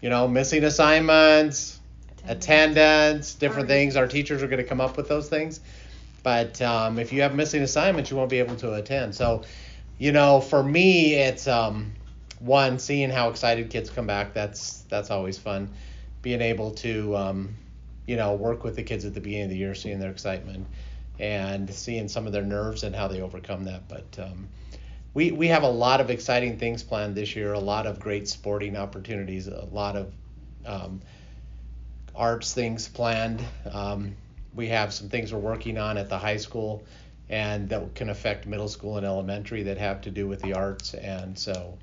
you 0.00 0.10
know, 0.10 0.26
missing 0.28 0.64
assignments, 0.64 1.80
attendance, 2.26 3.34
different 3.34 3.68
things. 3.68 3.96
Our 3.96 4.06
teachers 4.06 4.42
are 4.42 4.46
going 4.48 4.62
to 4.62 4.68
come 4.68 4.80
up 4.80 4.96
with 4.96 5.08
those 5.08 5.28
things. 5.28 5.60
But 6.22 6.60
um, 6.60 6.98
if 6.98 7.12
you 7.12 7.22
have 7.22 7.34
missing 7.34 7.62
assignments, 7.62 8.10
you 8.10 8.16
won't 8.16 8.30
be 8.30 8.38
able 8.38 8.56
to 8.56 8.74
attend. 8.74 9.14
So, 9.14 9.42
you 9.98 10.12
know, 10.12 10.40
for 10.40 10.62
me, 10.62 11.14
it's 11.14 11.48
um, 11.48 11.92
one 12.40 12.78
seeing 12.78 13.10
how 13.10 13.30
excited 13.30 13.70
kids 13.70 13.90
come 13.90 14.06
back. 14.06 14.34
That's 14.34 14.82
that's 14.88 15.10
always 15.10 15.38
fun. 15.38 15.70
Being 16.22 16.42
able 16.42 16.72
to, 16.72 17.16
um, 17.16 17.54
you 18.06 18.16
know, 18.16 18.34
work 18.34 18.64
with 18.64 18.76
the 18.76 18.82
kids 18.82 19.04
at 19.04 19.14
the 19.14 19.20
beginning 19.20 19.44
of 19.44 19.50
the 19.50 19.56
year, 19.56 19.74
seeing 19.74 19.98
their 19.98 20.10
excitement, 20.10 20.66
and 21.20 21.72
seeing 21.72 22.08
some 22.08 22.26
of 22.26 22.32
their 22.32 22.44
nerves 22.44 22.82
and 22.82 22.96
how 22.96 23.06
they 23.06 23.20
overcome 23.20 23.64
that. 23.64 23.86
But 23.88 24.18
um, 24.18 24.48
we 25.14 25.30
we 25.32 25.48
have 25.48 25.62
a 25.62 25.68
lot 25.68 26.00
of 26.00 26.10
exciting 26.10 26.58
things 26.58 26.82
planned 26.82 27.14
this 27.14 27.36
year. 27.36 27.52
A 27.52 27.58
lot 27.58 27.86
of 27.86 28.00
great 28.00 28.28
sporting 28.28 28.76
opportunities. 28.76 29.46
A 29.46 29.68
lot 29.70 29.96
of 29.96 30.12
um, 30.66 31.00
arts 32.14 32.52
things 32.52 32.88
planned. 32.88 33.44
Um, 33.70 34.16
we 34.54 34.68
have 34.68 34.92
some 34.92 35.08
things 35.08 35.32
we're 35.32 35.38
working 35.38 35.78
on 35.78 35.96
at 35.96 36.08
the 36.08 36.18
high 36.18 36.36
school 36.36 36.82
and 37.28 37.68
that 37.68 37.94
can 37.94 38.10
affect 38.10 38.46
middle 38.46 38.68
school 38.68 38.96
and 38.96 39.06
elementary 39.06 39.62
that 39.62 39.78
have 39.78 40.00
to 40.02 40.10
do 40.10 40.26
with 40.26 40.42
the 40.42 40.52
arts. 40.52 40.94
And 40.94 41.38
so 41.38 41.78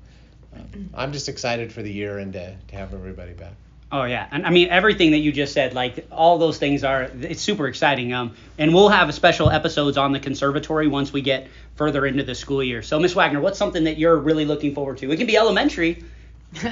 um, 0.54 0.90
I'm 0.94 1.12
just 1.12 1.28
excited 1.28 1.72
for 1.72 1.82
the 1.82 1.90
year 1.90 2.18
and 2.18 2.32
to, 2.34 2.54
to 2.68 2.76
have 2.76 2.92
everybody 2.92 3.32
back. 3.32 3.54
Oh 3.90 4.04
yeah, 4.04 4.28
and 4.30 4.46
I 4.46 4.50
mean 4.50 4.68
everything 4.68 5.12
that 5.12 5.18
you 5.18 5.32
just 5.32 5.54
said, 5.54 5.72
like 5.72 6.06
all 6.12 6.36
those 6.38 6.58
things 6.58 6.84
are, 6.84 7.04
it's 7.22 7.40
super 7.40 7.66
exciting. 7.68 8.12
Um, 8.12 8.34
and 8.58 8.74
we'll 8.74 8.90
have 8.90 9.12
special 9.14 9.48
episodes 9.50 9.96
on 9.96 10.12
the 10.12 10.20
conservatory 10.20 10.88
once 10.88 11.12
we 11.12 11.22
get 11.22 11.48
further 11.76 12.04
into 12.04 12.22
the 12.22 12.34
school 12.34 12.62
year. 12.62 12.82
So 12.82 13.00
Miss 13.00 13.14
Wagner, 13.14 13.40
what's 13.40 13.58
something 13.58 13.84
that 13.84 13.98
you're 13.98 14.18
really 14.18 14.44
looking 14.44 14.74
forward 14.74 14.98
to? 14.98 15.10
It 15.10 15.16
can 15.16 15.26
be 15.26 15.36
elementary. 15.36 16.04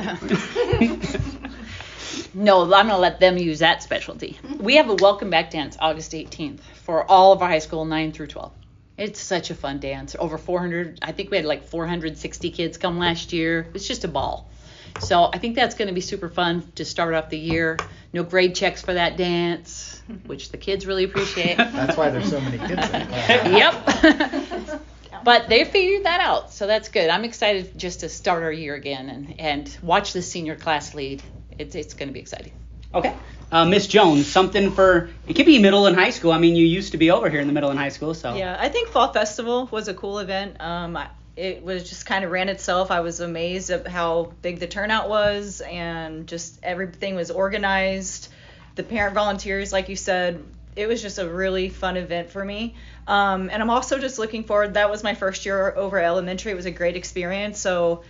No, 2.39 2.71
I'm 2.75 2.89
to 2.89 2.99
let 2.99 3.19
them 3.19 3.39
use 3.39 3.61
that 3.61 3.83
specialty. 3.83 4.39
We 4.59 4.77
have 4.77 4.91
a 4.91 4.95
welcome 4.95 5.31
back 5.31 5.51
dance 5.51 5.75
August 5.81 6.13
18th 6.13 6.61
for 6.85 7.11
all 7.11 7.33
of 7.33 7.41
our 7.41 7.49
high 7.49 7.61
school 7.61 7.87
9 7.87 8.13
through 8.13 8.27
12. 8.27 8.53
It's 8.99 9.19
such 9.19 9.51
a 9.51 9.55
fun 9.55 9.81
dance. 9.81 10.15
Over 10.19 10.37
400, 10.37 10.99
I 11.01 11.13
think 11.13 11.31
we 11.31 11.39
had 11.39 11.47
like 11.47 11.65
460 11.65 12.51
kids 12.51 12.77
come 12.77 12.99
last 12.99 13.33
year. 13.33 13.67
It's 13.73 13.89
just 13.89 14.05
a 14.05 14.09
ball. 14.09 14.51
So 15.01 15.31
I 15.33 15.39
think 15.39 15.55
that's 15.55 15.75
going 15.75 15.89
to 15.89 15.95
be 15.95 16.01
super 16.01 16.29
fun 16.29 16.71
to 16.77 16.85
start 16.85 17.15
off 17.15 17.31
the 17.31 17.39
year. 17.39 17.79
No 18.13 18.23
grade 18.23 18.55
checks 18.55 18.83
for 18.83 18.95
that 18.95 19.17
dance, 19.17 20.03
which 20.27 20.51
the 20.51 20.57
kids 20.57 20.87
really 20.87 21.05
appreciate. 21.05 21.57
That's 21.57 21.97
why 21.97 22.11
there's 22.11 22.31
so 22.31 22.41
many 22.41 22.59
kids 22.59 22.89
in 22.89 22.93
yep. 23.53 24.83
but 25.25 25.49
they 25.49 25.65
figured 25.65 26.05
that 26.05 26.21
out, 26.21 26.53
so 26.53 26.67
that's 26.67 26.89
good. 26.89 27.11
I'm 27.11 27.25
excited 27.25 27.79
just 27.79 28.01
to 28.01 28.09
start 28.09 28.43
our 28.43 28.53
year 28.53 28.75
again 28.75 29.09
and, 29.09 29.41
and 29.41 29.79
watch 29.83 30.13
the 30.13 30.23
senior 30.23 30.57
class 30.57 30.95
lead. 30.95 31.23
It's, 31.59 31.75
it's 31.75 31.95
going 31.95 32.09
to 32.09 32.15
be 32.15 32.21
exciting. 32.21 32.53
Okay. 32.95 33.15
Uh, 33.53 33.65
Miss 33.65 33.87
Jones, 33.87 34.27
something 34.27 34.73
for 34.73 35.11
it 35.29 35.35
could 35.35 35.47
be 35.47 35.61
middle 35.61 35.87
and 35.87 35.97
high 35.97 36.11
school. 36.11 36.33
I 36.33 36.39
mean, 36.39 36.57
you 36.57 36.67
used 36.67 36.93
to 36.93 36.99
be 36.99 37.11
over 37.11 37.31
here 37.31 37.41
in 37.41 37.47
the 37.47 37.53
middle 37.53 37.71
and 37.71 37.79
high 37.79 37.91
school, 37.91 38.13
so 38.13 38.35
Yeah, 38.35 38.57
I 38.59 38.69
think 38.69 38.89
Fall 38.89 39.13
Festival 39.13 39.69
was 39.71 39.87
a 39.87 39.95
cool 39.95 40.19
event. 40.19 40.61
Um, 40.61 40.97
I, 40.97 41.09
it 41.37 41.63
was 41.63 41.89
just 41.89 42.07
kind 42.07 42.25
of 42.25 42.31
ran 42.31 42.49
itself. 42.49 42.91
I 42.91 43.01
was 43.01 43.21
amazed 43.21 43.71
at 43.71 43.87
how 43.87 44.33
big 44.41 44.59
the 44.59 44.67
turnout 44.67 45.09
was, 45.09 45.61
and 45.61 46.27
just 46.27 46.59
everything 46.63 47.15
was 47.15 47.31
organized. 47.31 48.29
The 48.75 48.83
parent 48.83 49.15
volunteers, 49.15 49.73
like 49.73 49.89
you 49.89 49.97
said, 49.97 50.43
it 50.75 50.89
was 50.89 51.01
just 51.03 51.19
a 51.19 51.29
really 51.29 51.69
fun 51.69 51.97
event 51.97 52.31
for 52.31 52.45
me. 52.45 52.75
Um, 53.07 53.51
and 53.51 53.63
I'm 53.63 53.71
also 53.71 53.99
just 53.99 54.19
looking 54.19 54.45
forward. 54.45 54.75
That 54.75 54.91
was 54.91 55.03
my 55.03 55.15
first 55.15 55.47
year 55.47 55.75
over 55.77 55.99
elementary. 55.99 56.53
It 56.53 56.57
was 56.57 56.67
a 56.67 56.71
great 56.71 56.97
experience. 56.97 57.59
So 57.59 58.03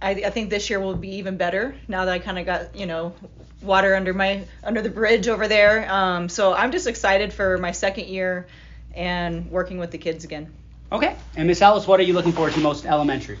I, 0.00 0.10
I 0.10 0.30
think 0.30 0.50
this 0.50 0.70
year 0.70 0.80
will 0.80 0.94
be 0.94 1.16
even 1.16 1.36
better 1.36 1.76
now 1.88 2.04
that 2.04 2.12
I 2.12 2.18
kind 2.18 2.38
of 2.38 2.46
got 2.46 2.74
you 2.76 2.86
know 2.86 3.14
water 3.60 3.94
under 3.94 4.12
my 4.12 4.44
under 4.62 4.82
the 4.82 4.90
bridge 4.90 5.28
over 5.28 5.48
there. 5.48 5.90
Um, 5.90 6.28
so 6.28 6.54
I'm 6.54 6.72
just 6.72 6.86
excited 6.86 7.32
for 7.32 7.58
my 7.58 7.72
second 7.72 8.06
year 8.06 8.46
and 8.94 9.50
working 9.50 9.78
with 9.78 9.90
the 9.90 9.98
kids 9.98 10.24
again. 10.24 10.52
Okay. 10.92 11.16
And 11.36 11.48
Miss 11.48 11.60
Ellis, 11.62 11.86
what 11.86 11.98
are 12.00 12.04
you 12.04 12.12
looking 12.12 12.32
forward 12.32 12.52
to 12.54 12.60
most 12.60 12.86
elementary? 12.86 13.38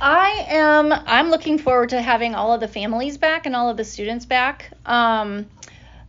I 0.00 0.46
am. 0.48 0.92
I'm 0.92 1.30
looking 1.30 1.58
forward 1.58 1.90
to 1.90 2.00
having 2.00 2.34
all 2.34 2.52
of 2.54 2.60
the 2.60 2.68
families 2.68 3.18
back 3.18 3.46
and 3.46 3.54
all 3.54 3.68
of 3.68 3.76
the 3.76 3.84
students 3.84 4.24
back. 4.24 4.70
Um, 4.86 5.46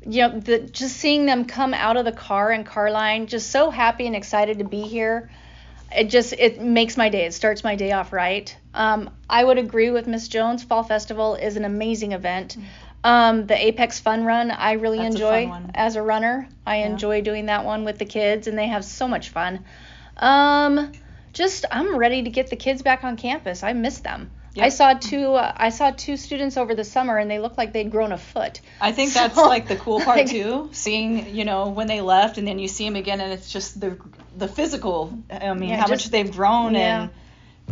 you 0.06 0.22
know, 0.22 0.40
the, 0.40 0.60
just 0.60 0.96
seeing 0.98 1.26
them 1.26 1.46
come 1.46 1.74
out 1.74 1.98
of 1.98 2.06
the 2.06 2.12
car 2.12 2.52
in 2.52 2.64
Carline, 2.64 3.28
just 3.28 3.50
so 3.52 3.70
happy 3.70 4.08
and 4.08 4.16
excited 4.16 4.60
to 4.60 4.64
be 4.64 4.82
here. 4.84 5.30
It 5.94 6.06
just 6.06 6.32
it 6.34 6.62
makes 6.62 6.96
my 6.96 7.10
day. 7.10 7.26
It 7.26 7.34
starts 7.34 7.66
my 7.66 7.76
day 7.76 7.92
off 7.92 8.14
right. 8.14 8.56
Um, 8.74 9.10
I 9.30 9.44
would 9.44 9.58
agree 9.58 9.92
with 9.92 10.08
Miss 10.08 10.30
Jones. 10.30 10.64
Fall 10.64 10.84
Festival 10.84 11.36
is 11.36 11.58
an 11.58 11.66
amazing 11.66 12.14
event. 12.14 12.56
Um, 13.04 13.46
the 13.46 13.66
Apex 13.66 14.00
Fun 14.00 14.24
Run, 14.24 14.52
I 14.52 14.74
really 14.74 15.00
That's 15.00 15.16
enjoy 15.16 15.48
fun 15.48 15.50
one. 15.50 15.72
as 15.76 15.98
a 15.98 16.02
runner. 16.02 16.48
I 16.66 16.78
Yeah. 16.78 16.86
enjoy 16.92 17.22
doing 17.22 17.48
that 17.48 17.66
one 17.66 17.84
with 17.84 17.98
the 17.98 18.06
kids, 18.06 18.48
and 18.48 18.58
they 18.58 18.68
have 18.68 18.86
so 18.86 19.08
much 19.08 19.30
fun. 19.30 19.66
Um, 20.18 20.92
just 21.34 21.66
I'm 21.72 21.96
ready 21.98 22.24
to 22.24 22.30
get 22.30 22.50
the 22.50 22.56
kids 22.56 22.82
back 22.82 23.04
on 23.04 23.18
campus. 23.18 23.64
I 23.64 23.74
miss 23.74 24.00
them. 24.00 24.32
I 24.60 24.68
saw 24.68 24.94
two. 24.96 25.34
Uh, 25.36 25.54
I 25.56 25.70
saw 25.70 25.92
two 25.92 26.18
students 26.18 26.58
over 26.58 26.76
the 26.76 26.84
summer, 26.84 27.18
and 27.18 27.32
they 27.32 27.40
looked 27.40 27.58
like 27.58 27.72
they'd 27.72 27.90
grown 27.90 28.12
a 28.12 28.18
foot. 28.18 28.60
I 28.82 28.92
think 28.92 29.14
that's 29.14 29.36
So- 29.36 29.48
like 29.48 29.70
the 29.70 29.78
cool 29.78 30.02
part 30.04 30.18
like- 30.18 30.28
too, 30.28 30.70
seeing 30.74 31.34
you 31.34 31.46
know 31.46 31.70
when 31.70 31.88
they 31.88 32.02
left 32.02 32.38
and 32.38 32.46
then 32.46 32.60
you 32.60 32.68
see 32.68 32.84
them 32.84 32.98
again 32.98 33.22
and 33.22 33.32
it's 33.32 33.50
just 33.50 33.80
the 33.80 33.98
the 34.38 34.50
physical. 34.50 35.18
I 35.32 35.54
mean, 35.54 35.70
Yeah, 35.70 35.78
how 35.78 35.88
just- 35.88 36.08
much 36.08 36.12
they've 36.12 36.32
grown 36.32 36.76
yeah. 36.76 37.04
and 37.04 37.10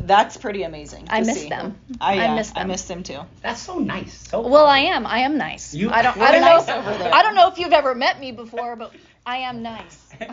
that's 0.07 0.37
pretty 0.37 0.63
amazing. 0.63 1.07
I 1.09 1.19
to 1.19 1.25
miss 1.25 1.41
see. 1.41 1.49
them. 1.49 1.75
I, 1.99 2.13
I 2.13 2.15
yeah, 2.15 2.35
miss 2.35 2.51
I 2.55 2.59
them. 2.59 2.67
miss 2.69 2.83
them 2.85 3.03
too. 3.03 3.19
That's 3.41 3.61
so 3.61 3.77
nice. 3.79 4.29
So 4.29 4.39
Well, 4.47 4.65
I 4.65 4.79
am. 4.79 5.05
I 5.05 5.19
am 5.19 5.37
nice. 5.37 5.73
You- 5.73 5.91
I 5.91 6.01
don't. 6.01 6.15
I 6.17 6.31
don't 6.31 6.41
nice 6.41 6.65
know. 6.67 6.77
over 6.77 6.97
there. 6.97 7.13
I 7.13 7.23
don't 7.23 7.35
know 7.35 7.49
if 7.49 7.59
you've 7.59 7.73
ever 7.73 7.93
met 7.93 8.21
me 8.21 8.31
before, 8.31 8.77
but 8.77 8.93
I 9.25 9.37
am 9.37 9.61
nice. 9.61 10.05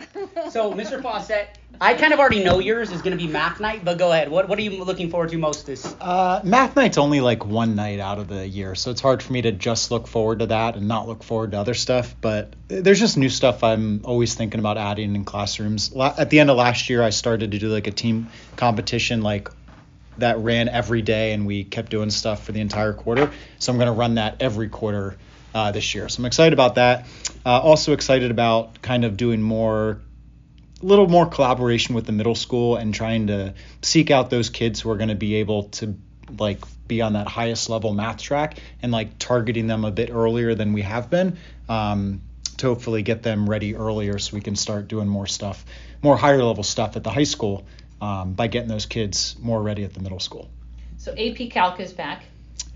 So, 0.51 0.71
Mr. 0.73 1.01
Fawcett, 1.01 1.57
I 1.79 1.93
kind 1.93 2.13
of 2.13 2.19
already 2.19 2.43
know 2.43 2.59
yours 2.59 2.91
is 2.91 3.01
going 3.01 3.17
to 3.17 3.23
be 3.23 3.31
math 3.31 3.59
night, 3.59 3.83
but 3.83 3.97
go 3.97 4.11
ahead. 4.11 4.29
What 4.29 4.47
what 4.47 4.57
are 4.57 4.61
you 4.61 4.83
looking 4.83 5.09
forward 5.09 5.29
to 5.29 5.37
most 5.37 5.65
this? 5.65 5.95
Uh, 5.99 6.41
math 6.43 6.75
night's 6.75 6.97
only 6.97 7.21
like 7.21 7.45
one 7.45 7.75
night 7.75 7.99
out 7.99 8.17
of 8.17 8.27
the 8.27 8.47
year, 8.47 8.75
so 8.75 8.91
it's 8.91 9.01
hard 9.01 9.21
for 9.21 9.33
me 9.33 9.41
to 9.41 9.51
just 9.51 9.91
look 9.91 10.07
forward 10.07 10.39
to 10.39 10.45
that 10.47 10.75
and 10.75 10.87
not 10.87 11.07
look 11.07 11.23
forward 11.23 11.51
to 11.51 11.59
other 11.59 11.73
stuff. 11.73 12.15
But 12.21 12.53
there's 12.67 12.99
just 12.99 13.17
new 13.17 13.29
stuff 13.29 13.63
I'm 13.63 14.01
always 14.05 14.35
thinking 14.35 14.59
about 14.59 14.77
adding 14.77 15.15
in 15.15 15.25
classrooms. 15.25 15.93
La- 15.93 16.15
at 16.17 16.29
the 16.29 16.39
end 16.39 16.49
of 16.49 16.57
last 16.57 16.89
year, 16.89 17.03
I 17.03 17.09
started 17.09 17.51
to 17.51 17.59
do 17.59 17.69
like 17.69 17.87
a 17.87 17.91
team 17.91 18.29
competition, 18.55 19.21
like 19.21 19.49
that 20.17 20.37
ran 20.39 20.69
every 20.69 21.01
day, 21.01 21.33
and 21.33 21.45
we 21.45 21.63
kept 21.63 21.91
doing 21.91 22.09
stuff 22.09 22.45
for 22.45 22.51
the 22.51 22.61
entire 22.61 22.93
quarter. 22.93 23.31
So 23.59 23.71
I'm 23.71 23.77
going 23.77 23.87
to 23.87 23.93
run 23.93 24.15
that 24.15 24.37
every 24.41 24.69
quarter 24.69 25.17
uh, 25.53 25.71
this 25.71 25.95
year. 25.95 26.09
So 26.09 26.21
I'm 26.21 26.25
excited 26.25 26.53
about 26.53 26.75
that. 26.75 27.05
Uh, 27.45 27.59
also 27.59 27.93
excited 27.93 28.31
about 28.31 28.81
kind 28.81 29.05
of 29.05 29.17
doing 29.17 29.41
more 29.41 30.01
a 30.81 30.85
little 30.85 31.07
more 31.07 31.25
collaboration 31.25 31.95
with 31.95 32.05
the 32.05 32.11
middle 32.11 32.35
school 32.35 32.75
and 32.75 32.93
trying 32.93 33.27
to 33.27 33.53
seek 33.81 34.11
out 34.11 34.29
those 34.29 34.49
kids 34.49 34.81
who 34.81 34.91
are 34.91 34.97
going 34.97 35.09
to 35.09 35.15
be 35.15 35.35
able 35.35 35.63
to 35.63 35.95
like 36.37 36.59
be 36.87 37.01
on 37.01 37.13
that 37.13 37.27
highest 37.27 37.69
level 37.69 37.93
math 37.93 38.21
track 38.21 38.57
and 38.81 38.91
like 38.91 39.17
targeting 39.17 39.67
them 39.67 39.85
a 39.85 39.91
bit 39.91 40.09
earlier 40.11 40.55
than 40.55 40.73
we 40.73 40.81
have 40.81 41.09
been 41.09 41.37
um, 41.67 42.21
to 42.57 42.67
hopefully 42.67 43.01
get 43.01 43.23
them 43.23 43.49
ready 43.49 43.75
earlier 43.75 44.19
so 44.19 44.35
we 44.35 44.41
can 44.41 44.55
start 44.55 44.87
doing 44.87 45.07
more 45.07 45.25
stuff 45.25 45.65
more 46.03 46.17
higher 46.17 46.43
level 46.43 46.63
stuff 46.63 46.95
at 46.95 47.03
the 47.03 47.09
high 47.09 47.23
school 47.23 47.65
um, 48.01 48.33
by 48.33 48.47
getting 48.47 48.69
those 48.69 48.85
kids 48.85 49.35
more 49.39 49.61
ready 49.61 49.83
at 49.83 49.93
the 49.93 49.99
middle 49.99 50.19
school 50.19 50.49
So 50.97 51.13
AP 51.13 51.49
Calc 51.49 51.79
is 51.79 51.93
back. 51.93 52.23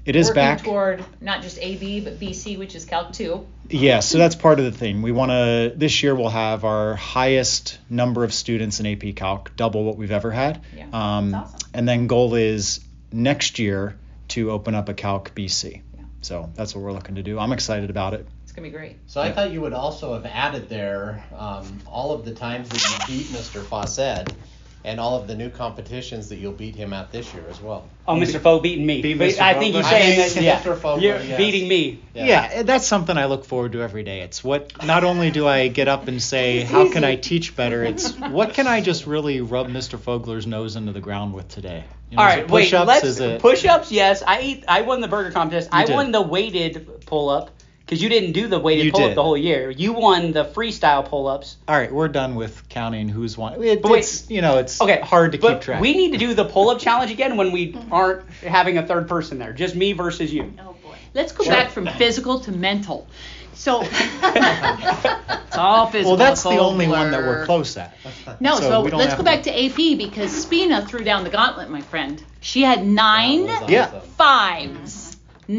It 0.06 0.16
is 0.16 0.32
back 0.32 0.64
toward 0.64 1.04
not 1.20 1.42
just 1.42 1.60
AB 1.60 2.02
but 2.02 2.20
BC, 2.20 2.58
which 2.58 2.76
is 2.76 2.86
Calc 2.86 3.14
2. 3.14 3.46
Yeah, 3.70 4.00
so 4.02 4.18
that's 4.18 4.36
part 4.36 4.60
of 4.60 4.66
the 4.66 4.72
thing. 4.72 5.02
We 5.02 5.12
want 5.12 5.32
to 5.32 5.74
this 5.76 6.04
year 6.04 6.16
we'll 6.16 6.30
have 6.30 6.66
our 6.66 6.96
highest 6.96 7.78
number 7.90 8.24
of 8.24 8.34
students 8.34 8.80
in 8.80 8.86
AP 8.86 9.16
Calc, 9.16 9.56
double 9.56 9.84
what 9.84 9.98
we've 9.98 10.12
ever 10.12 10.32
had. 10.32 10.62
Yeah, 10.76 10.88
Um, 10.92 11.32
that's 11.32 11.54
awesome. 11.54 11.70
And 11.74 11.88
then 11.88 12.08
goal 12.08 12.36
is 12.36 12.82
next 13.12 13.60
year 13.60 13.98
to 14.30 14.52
open 14.52 14.76
up 14.76 14.90
a 14.90 14.94
Calc 14.94 15.34
BC. 15.36 15.82
Yeah. 15.96 16.04
So 16.22 16.50
that's 16.56 16.76
what 16.76 16.84
we're 16.84 16.94
looking 16.94 17.16
to 17.16 17.24
do. 17.24 17.40
I'm 17.40 17.52
excited 17.54 17.90
about 17.90 18.14
it. 18.14 18.28
It's 18.44 18.52
gonna 18.52 18.68
be 18.68 18.72
great. 18.76 18.98
So 19.08 19.22
I 19.22 19.32
thought 19.32 19.52
you 19.52 19.62
would 19.62 19.72
also 19.72 20.14
have 20.14 20.26
added 20.26 20.68
there 20.68 21.24
um, 21.38 21.80
all 21.88 22.12
of 22.12 22.26
the 22.26 22.34
times 22.34 22.68
that 22.70 22.84
you 23.10 23.18
beat 23.18 23.28
Mr. 23.28 23.64
Fawcett 23.64 24.34
and 24.84 25.00
all 25.00 25.20
of 25.20 25.28
the 25.28 25.36
new 25.36 25.50
competitions 25.50 26.30
that 26.30 26.38
you'll 26.38 26.52
beat 26.52 26.76
him 26.76 26.92
at 26.94 27.12
this 27.12 27.34
year 27.34 27.44
as 27.50 27.62
well. 27.62 27.88
Oh, 28.08 28.16
Mr. 28.16 28.40
Foe 28.40 28.60
beating 28.60 28.86
me. 28.86 29.02
Beat 29.02 29.18
Mr. 29.18 29.40
I 29.40 29.54
think 29.54 29.76
Fogler. 29.76 29.78
he's 29.78 29.88
saying 29.90 30.20
that. 30.20 30.30
think 30.32 30.46
Yeah, 30.46 30.60
Mr. 30.62 30.76
Fogler, 30.76 31.02
you're 31.02 31.20
yes. 31.22 31.38
beating 31.38 31.68
me. 31.68 32.00
Yeah. 32.16 32.64
that's 32.64 32.86
something 32.88 33.16
I 33.18 33.26
look 33.26 33.46
forward 33.46 33.74
to 33.74 33.82
every 33.84 34.04
day. 34.04 34.22
It's 34.22 34.44
what 34.44 34.84
not 34.86 35.04
only 35.04 35.30
do 35.32 35.48
I 35.48 35.68
get 35.68 35.88
up 35.88 36.08
and 36.08 36.22
say 36.22 36.62
how 36.62 36.92
can 36.92 37.04
I 37.04 37.16
teach 37.16 37.56
better, 37.56 37.84
it's 37.84 38.12
what 38.18 38.54
can 38.54 38.66
I 38.68 38.82
just 38.82 39.06
really 39.06 39.42
rub 39.42 39.68
Mr. 39.68 40.00
Fogler's 40.00 40.48
nose 40.48 40.76
into 40.76 40.92
the 40.92 41.00
ground 41.02 41.34
with 41.34 41.48
today. 41.48 41.84
You 42.10 42.18
know, 42.18 42.24
All 42.24 42.30
is 42.30 42.36
right, 42.36 42.44
it 42.44 42.52
wait. 42.52 42.64
push-ups? 42.64 42.88
Let's 42.88 43.04
Is 43.06 43.20
it- 43.22 43.40
push-ups. 43.42 43.92
Yes, 43.92 44.22
I 44.26 44.40
ate. 44.40 44.64
I 44.68 44.82
won 44.82 45.00
the 45.00 45.08
burger 45.08 45.32
contest. 45.32 45.70
I 45.72 45.86
did. 45.86 45.94
won 45.96 46.12
the 46.12 46.22
weighted 46.22 47.06
pull-up 47.06 47.52
because 47.92 48.02
you 48.02 48.08
didn't 48.08 48.32
do 48.32 48.48
the 48.48 48.58
weighted 48.58 48.86
You 48.86 48.92
pull-up 48.94 49.16
the 49.16 49.22
whole 49.22 49.36
year. 49.36 49.70
You 49.70 49.92
won 49.92 50.32
the 50.32 50.46
freestyle 50.46 51.06
pull-ups. 51.06 51.58
All 51.68 51.76
right, 51.78 51.92
we're 51.92 52.08
done 52.08 52.36
with 52.36 52.70
counting 52.70 53.10
who's 53.10 53.38
won. 53.38 53.62
It, 53.62 53.82
But 53.82 53.92
wait. 53.92 54.00
it's 54.00 54.30
you 54.32 54.40
know 54.42 54.60
it's 54.60 54.80
Okay, 54.82 55.02
hard 55.02 55.34
to 55.34 55.38
but 55.38 55.56
keep 55.56 55.62
track. 55.64 55.82
We 55.82 55.94
need 55.94 56.14
to 56.14 56.18
do 56.18 56.34
the 56.34 56.46
pull-up 56.46 56.80
challenge 56.80 57.12
again 57.12 57.36
when 57.36 57.52
we 57.52 57.76
aren't 57.92 58.30
having 58.44 58.78
a 58.78 58.88
third 58.88 59.10
person 59.10 59.40
there. 59.40 59.52
Just 59.52 59.76
me 59.76 59.92
versus 59.92 60.34
you. 60.34 60.54
Oh 60.62 60.74
boy. 60.82 60.96
Let's 61.14 61.34
go 61.34 61.44
Sure. 61.44 61.52
back 61.52 61.70
from 61.72 61.86
physical 61.88 62.40
to 62.40 62.54
mental. 62.54 63.10
So 63.56 63.82
it's 63.84 65.58
all 65.58 65.88
physical. 65.88 66.12
well, 66.12 66.18
that's 66.18 66.44
the 66.44 66.52
only 66.52 66.88
one 66.88 67.12
that 67.12 67.22
we're 67.24 67.46
close 67.46 67.76
at. 67.76 67.94
No, 68.40 68.56
so, 68.56 68.82
we 68.84 68.90
don't 68.90 69.00
let's 69.00 69.12
have 69.12 69.20
go 69.20 69.26
back 69.26 69.44
to 69.44 69.52
AP 69.52 69.98
because 69.98 70.32
Spina 70.32 70.88
threw 70.88 71.04
down 71.04 71.26
the 71.26 71.30
gauntlet, 71.30 71.70
my 71.70 71.82
friend. 71.82 72.24
She 72.40 72.62
had 72.62 72.86
nine 72.88 73.48
Yeah. 73.68 73.88
awesome. 73.88 74.02
fives. 74.18 75.01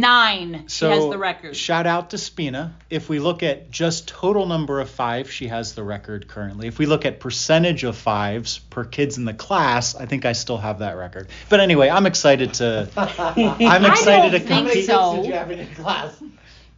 Nine. 0.01 0.65
So 0.69 0.89
she 0.89 1.01
has 1.01 1.11
the 1.11 1.19
record. 1.19 1.57
shout 1.57 1.87
out 1.87 2.11
to 2.11 2.19
Spina. 2.19 2.75
If 2.89 3.09
we 3.09 3.19
look 3.19 3.43
at 3.43 3.71
just 3.71 4.09
total 4.09 4.47
number 4.47 4.81
of 4.81 4.89
five, 4.89 5.31
she 5.31 5.49
has 5.49 5.75
the 5.75 5.83
record 5.83 6.29
currently. 6.29 6.67
If 6.67 6.79
we 6.79 6.87
look 6.87 7.05
at 7.05 7.21
percentage 7.21 7.85
of 7.85 7.97
fives 7.97 8.59
per 8.59 8.85
kids 8.85 9.19
in 9.19 9.25
the 9.25 9.35
class, 9.35 9.95
I 9.95 10.07
think 10.07 10.25
I 10.25 10.33
still 10.33 10.59
have 10.59 10.79
that 10.79 10.97
record. 10.97 11.29
But 11.49 11.61
anyway, 11.61 11.91
I'm 11.91 12.07
excited 12.07 12.55
to. 12.55 12.89
I'm 12.97 13.85
excited 13.85 14.31
to 14.33 14.39
don't 14.39 14.49
think 14.49 14.51
How 14.51 14.63
many 14.63 14.75
compete. 14.75 14.87
so. 14.87 15.17
did 15.17 15.27
you 15.27 15.33
have 15.35 15.51
in 15.51 15.59
your 15.59 15.75
class? 15.75 16.23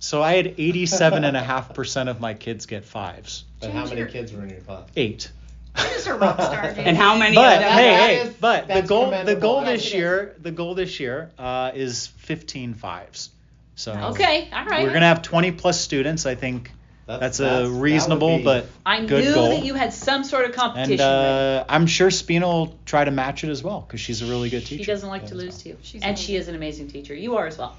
So 0.00 0.22
I 0.22 0.34
had 0.34 0.56
87.5% 0.56 2.08
of 2.10 2.20
my 2.20 2.34
kids 2.34 2.66
get 2.66 2.84
fives. 2.84 3.44
But 3.60 3.70
how 3.70 3.86
many 3.86 4.04
kids 4.10 4.32
were 4.32 4.42
in 4.42 4.50
your 4.50 4.60
class? 4.60 4.88
Eight. 4.96 5.30
Just 5.76 6.06
a 6.06 6.14
rock 6.14 6.36
star, 6.40 6.62
James. 6.72 6.78
And 6.86 6.96
how 6.96 7.16
many? 7.16 7.34
But 7.34 7.56
of 7.56 7.60
them- 7.62 7.72
hey, 7.72 8.16
hey, 8.26 8.32
but 8.40 8.68
the 8.68 8.82
goal 8.82 9.10
the 9.24 9.34
goal 9.36 9.60
this 9.62 9.82
it 9.82 9.86
is. 9.86 9.94
year 9.94 10.36
the 10.40 10.50
goal 10.52 10.74
this 10.74 11.00
year 11.00 11.30
uh, 11.38 11.72
is 11.74 12.06
15 12.18 12.74
fives. 12.74 13.30
So 13.76 13.92
Okay, 13.92 14.48
all 14.52 14.64
right. 14.66 14.84
we're 14.84 14.92
gonna 14.92 15.06
have 15.06 15.22
20 15.22 15.50
plus 15.52 15.80
students. 15.80 16.26
I 16.26 16.36
think 16.36 16.70
that's, 17.06 17.38
that 17.38 17.64
a 17.64 17.68
would 17.68 17.80
reasonable 17.82 18.38
be- 18.38 18.44
but 18.44 18.66
I 18.86 19.04
good 19.04 19.24
knew 19.24 19.34
goal. 19.34 19.48
that 19.50 19.64
you 19.64 19.74
had 19.74 19.92
some 19.92 20.22
sort 20.24 20.44
of 20.48 20.52
competition. 20.54 20.92
and 20.92 21.00
uh, 21.02 21.64
I'm 21.68 21.86
sure 21.86 22.10
Spina 22.10 22.46
will 22.46 22.78
try 22.86 23.04
to 23.04 23.10
match 23.10 23.42
it 23.44 23.50
as 23.50 23.62
well 23.64 23.80
because 23.80 24.00
she's 24.00 24.22
a 24.22 24.26
really 24.26 24.48
good 24.48 24.64
teacher. 24.64 24.84
She 24.84 24.90
doesn't 24.90 25.08
like 25.08 25.26
to 25.26 25.34
lose 25.34 25.58
to 25.64 25.70
you. 25.70 25.78
She's 25.82 26.02
and 26.02 26.10
amazing. 26.10 26.24
she 26.26 26.36
is 26.36 26.48
an 26.48 26.54
amazing 26.54 26.88
teacher. 26.88 27.14
You 27.14 27.36
are 27.36 27.46
as 27.48 27.58
well. 27.58 27.76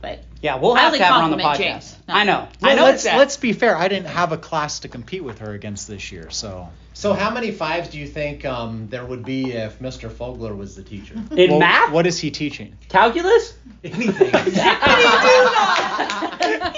But 0.00 0.20
Yeah, 0.42 0.56
we'll 0.56 0.74
have 0.74 0.94
to 0.94 1.02
have 1.02 1.14
her 1.16 1.22
on 1.22 1.30
the 1.32 1.36
podcast. 1.38 1.58
James. 1.58 1.96
No. 2.06 2.14
I 2.14 2.24
know. 2.24 2.48
I 2.62 2.74
know 2.74 2.84
let's 2.84 3.04
let's 3.04 3.36
be 3.36 3.52
fair. 3.52 3.76
I 3.76 3.88
didn't 3.88 4.06
have 4.06 4.32
a 4.32 4.38
class 4.38 4.80
to 4.80 4.88
compete 4.88 5.24
with 5.24 5.38
her 5.40 5.52
against 5.52 5.88
this 5.88 6.12
year, 6.12 6.30
so 6.30 6.68
So 6.94 7.14
how 7.14 7.30
many 7.30 7.50
fives 7.50 7.88
do 7.88 7.98
you 7.98 8.06
think 8.06 8.44
um, 8.44 8.86
there 8.88 9.04
would 9.04 9.24
be 9.24 9.52
if 9.52 9.78
Mr. 9.80 10.08
Fogler 10.10 10.56
was 10.56 10.76
the 10.76 10.82
teacher? 10.82 11.14
in 11.32 11.50
Well, 11.50 11.58
math, 11.60 11.90
What 11.92 12.06
is 12.06 12.18
he 12.20 12.30
teaching? 12.30 12.76
calculus. 12.88 13.54
Anything. 13.84 14.30
he 14.32 14.52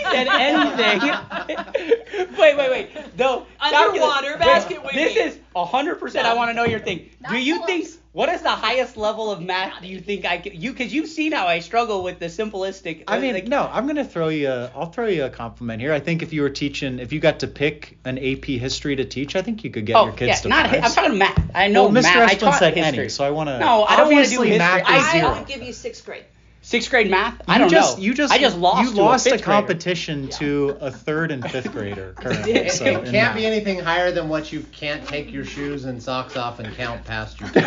said 0.05 0.29
anything. 0.29 1.01
wait, 2.39 2.57
wait, 2.57 2.71
wait. 2.71 2.91
No. 3.19 3.47
Underwater 3.61 4.37
calculus- 4.39 4.39
basket 4.39 4.83
wait, 4.85 4.95
weaving. 4.95 5.15
This 5.15 5.35
is 5.35 5.41
hundred 5.55 5.97
percent. 5.97 6.27
I 6.27 6.35
want 6.35 6.51
to 6.51 6.55
know 6.55 6.65
your 6.65 6.81
thing. 6.81 7.11
Not 7.21 7.33
Do 7.33 7.39
you 7.39 7.65
think? 7.67 7.89
Pull-ups. 8.13 8.29
What 8.31 8.35
is 8.35 8.43
the 8.43 8.51
highest 8.51 8.97
level 8.97 9.31
of 9.31 9.41
math 9.41 9.81
do 9.83 9.89
you 9.89 10.01
think 10.01 10.25
I 10.25 10.39
could? 10.39 10.55
You 10.55 10.73
because 10.73 10.93
you've 10.93 11.09
seen 11.09 11.33
how 11.33 11.47
I 11.47 11.61
struggle 11.61 12.03
with 12.03 12.19
the 12.19 12.27
simplistic. 12.27 13.05
I 13.07 13.17
uh, 13.17 13.21
mean, 13.21 13.35
like, 13.35 13.49
no, 13.49 13.69
I'm 13.71 13.87
gonna 13.87 14.05
throw 14.05 14.29
you. 14.29 14.49
A, 14.49 14.71
I'll 14.75 14.91
throw 14.91 15.07
you 15.07 15.25
a 15.25 15.31
compliment 15.31 15.81
here. 15.81 15.93
I 15.93 16.01
think 16.01 16.23
if 16.23 16.33
you 16.33 16.43
were 16.43 16.51
teaching, 16.51 16.99
if 16.99 17.13
you 17.13 17.21
got 17.21 17.41
to 17.41 17.47
pick 17.47 17.99
an 18.05 18.19
AP 18.19 18.45
history 18.45 18.97
to 18.97 19.05
teach, 19.05 19.37
I 19.37 19.43
think 19.43 19.65
you 19.65 19.71
could 19.71 19.87
get 19.87 19.97
Oh 19.97 20.05
your 20.07 20.13
kids 20.15 20.41
to 20.43 20.49
Oh 20.49 20.57
yeah, 20.57 20.63
to 20.63 20.69
not. 20.69 20.71
fives. 20.71 20.97
I'm 20.97 21.05
talking 21.05 21.19
math. 21.19 21.51
I 21.55 21.69
know 21.69 21.85
well, 21.85 21.93
Mr. 21.93 22.03
math. 22.03 22.31
I 22.31 22.35
Esplin 22.35 22.39
taught 22.39 22.59
said 22.59 22.77
history. 22.77 22.99
any, 23.01 23.09
so 23.09 23.25
I 23.25 23.31
want 23.31 23.49
to. 23.49 23.59
No, 23.59 23.85
I 23.85 23.97
don't 23.97 24.13
wanna 24.13 24.27
do 24.27 24.43
history. 24.43 24.59
math 24.59 24.83
I- 24.87 24.99
is 24.99 25.11
zero. 25.13 25.29
I'll 25.29 25.45
give 25.45 25.63
you 25.63 25.73
sixth 25.73 26.05
grade. 26.05 26.25
Sixth 26.71 26.89
grade 26.89 27.11
math. 27.11 27.43
I 27.49 27.55
You 27.55 27.59
don't 27.63 27.71
just, 27.71 27.99
know. 27.99 28.05
You 28.05 28.15
just 28.15 28.33
I 28.33 28.39
just 28.39 28.57
lost. 28.57 28.91
You 28.91 28.95
to 28.95 29.03
lost 29.03 29.27
a, 29.27 29.31
a, 29.31 29.33
fifth 29.33 29.45
grader. 29.45 29.61
competition 29.61 30.29
to 30.29 30.77
a 30.81 30.89
third 30.89 31.33
and 31.33 31.43
fifth 31.51 31.73
grader 31.73 32.13
currently. 32.17 32.53
It, 32.53 32.71
so 32.71 32.85
it 32.85 33.07
can't 33.07 33.35
be 33.35 33.45
anything 33.45 33.81
higher 33.81 34.13
than 34.13 34.29
what 34.29 34.53
you 34.53 34.61
can't 34.71 35.05
take 35.05 35.33
your 35.33 35.45
shoes 35.45 35.85
and 35.85 36.01
socks 36.01 36.37
off 36.37 36.61
and 36.61 36.73
count 36.77 37.05
past 37.05 37.41
your 37.41 37.49
toes. 37.49 37.65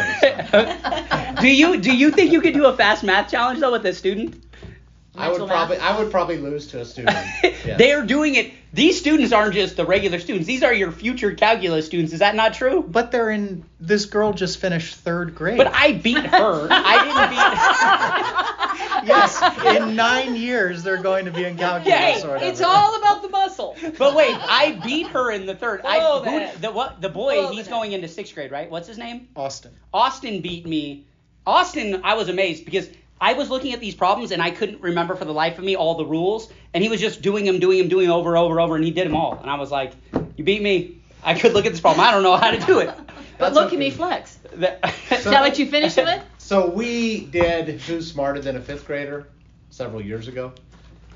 do 1.41 1.49
you 1.49 1.81
do 1.81 1.93
you 1.93 2.11
think 2.11 2.31
you 2.31 2.39
could 2.39 2.53
do 2.53 2.65
a 2.67 2.77
fast 2.77 3.03
math 3.03 3.29
challenge 3.29 3.59
though 3.59 3.73
with 3.73 3.85
a 3.85 3.93
student? 3.93 4.41
I 5.15 5.27
would 5.27 5.39
Mental 5.39 5.47
probably 5.49 5.77
math. 5.79 5.95
I 5.95 5.99
would 5.99 6.09
probably 6.09 6.37
lose 6.37 6.67
to 6.67 6.79
a 6.79 6.85
student. 6.85 7.17
Yes. 7.65 7.77
They 7.77 7.93
are 7.93 8.05
doing 8.05 8.35
it. 8.35 8.51
These 8.73 8.99
students 8.99 9.31
aren't 9.31 9.53
just 9.53 9.77
the 9.77 9.85
regular 9.85 10.19
students. 10.19 10.47
These 10.47 10.63
are 10.63 10.73
your 10.73 10.91
future 10.91 11.33
calculus 11.33 11.85
students. 11.85 12.11
Is 12.11 12.19
that 12.19 12.35
not 12.35 12.53
true? 12.53 12.83
But 12.85 13.09
they're 13.09 13.29
in. 13.29 13.63
This 13.79 14.03
girl 14.03 14.33
just 14.33 14.57
finished 14.57 14.95
third 14.95 15.33
grade. 15.33 15.57
But 15.57 15.67
I 15.67 15.93
beat 15.93 16.25
her. 16.25 16.67
I 16.69 17.03
didn't 17.05 17.29
beat. 17.29 18.52
Yes, 19.05 19.41
in 19.65 19.95
nine 19.95 20.35
years 20.35 20.83
they're 20.83 21.01
going 21.01 21.25
to 21.25 21.31
be 21.31 21.43
in 21.45 21.57
calculus 21.57 21.97
Hey, 21.97 22.21
or 22.23 22.31
whatever. 22.31 22.45
It's 22.51 22.61
all 22.61 22.95
about 22.97 23.21
the 23.21 23.29
muscle. 23.29 23.75
But 23.97 24.15
wait, 24.15 24.35
I 24.39 24.79
beat 24.83 25.07
her 25.07 25.31
in 25.31 25.45
the 25.45 25.55
third. 25.55 25.81
I 25.83 25.99
Blow 25.99 26.23
who- 26.23 26.57
the 26.59 26.71
what 26.71 27.01
the 27.01 27.09
boy. 27.09 27.35
Blow 27.41 27.51
he's 27.51 27.65
that. 27.65 27.71
going 27.71 27.91
into 27.93 28.07
sixth 28.07 28.33
grade, 28.33 28.51
right? 28.51 28.69
What's 28.69 28.87
his 28.87 28.97
name? 28.97 29.27
Austin. 29.35 29.73
Austin 29.93 30.41
beat 30.41 30.65
me. 30.65 31.05
Austin, 31.45 32.01
I 32.03 32.13
was 32.13 32.29
amazed 32.29 32.63
because 32.65 32.89
I 33.19 33.33
was 33.33 33.49
looking 33.49 33.73
at 33.73 33.79
these 33.79 33.95
problems 33.95 34.31
and 34.31 34.41
I 34.41 34.51
couldn't 34.51 34.81
remember 34.81 35.15
for 35.15 35.25
the 35.25 35.33
life 35.33 35.57
of 35.57 35.63
me 35.63 35.75
all 35.75 35.95
the 35.95 36.05
rules, 36.05 36.51
and 36.73 36.83
he 36.83 36.89
was 36.89 36.99
just 37.01 37.21
doing 37.21 37.45
them, 37.45 37.59
doing 37.59 37.77
them, 37.79 37.87
doing 37.89 38.07
them 38.07 38.15
over, 38.15 38.35
over, 38.37 38.59
over, 38.59 38.75
and 38.75 38.83
he 38.83 38.91
did 38.91 39.07
them 39.07 39.15
all. 39.15 39.37
And 39.39 39.49
I 39.49 39.55
was 39.55 39.71
like, 39.71 39.93
"You 40.37 40.43
beat 40.43 40.61
me. 40.61 40.99
I 41.23 41.33
could 41.37 41.53
look 41.53 41.65
at 41.65 41.71
this 41.71 41.81
problem. 41.81 42.05
I 42.05 42.11
don't 42.11 42.23
know 42.23 42.35
how 42.37 42.51
to 42.51 42.59
do 42.65 42.79
it." 42.79 42.87
But 43.37 43.45
That's 43.47 43.55
look 43.55 43.65
okay. 43.67 43.75
at 43.75 43.79
me 43.79 43.89
flex. 43.89 44.37
That- 44.53 44.93
Is 45.11 45.23
that 45.25 45.41
what 45.41 45.57
you 45.57 45.65
finished 45.65 45.97
with? 45.97 46.21
So 46.43 46.67
we 46.69 47.21
did 47.21 47.69
Who's 47.81 48.11
Smarter 48.11 48.41
Than 48.41 48.57
a 48.57 48.61
Fifth 48.61 48.85
Grader 48.85 49.27
several 49.69 50.01
years 50.01 50.27
ago, 50.27 50.51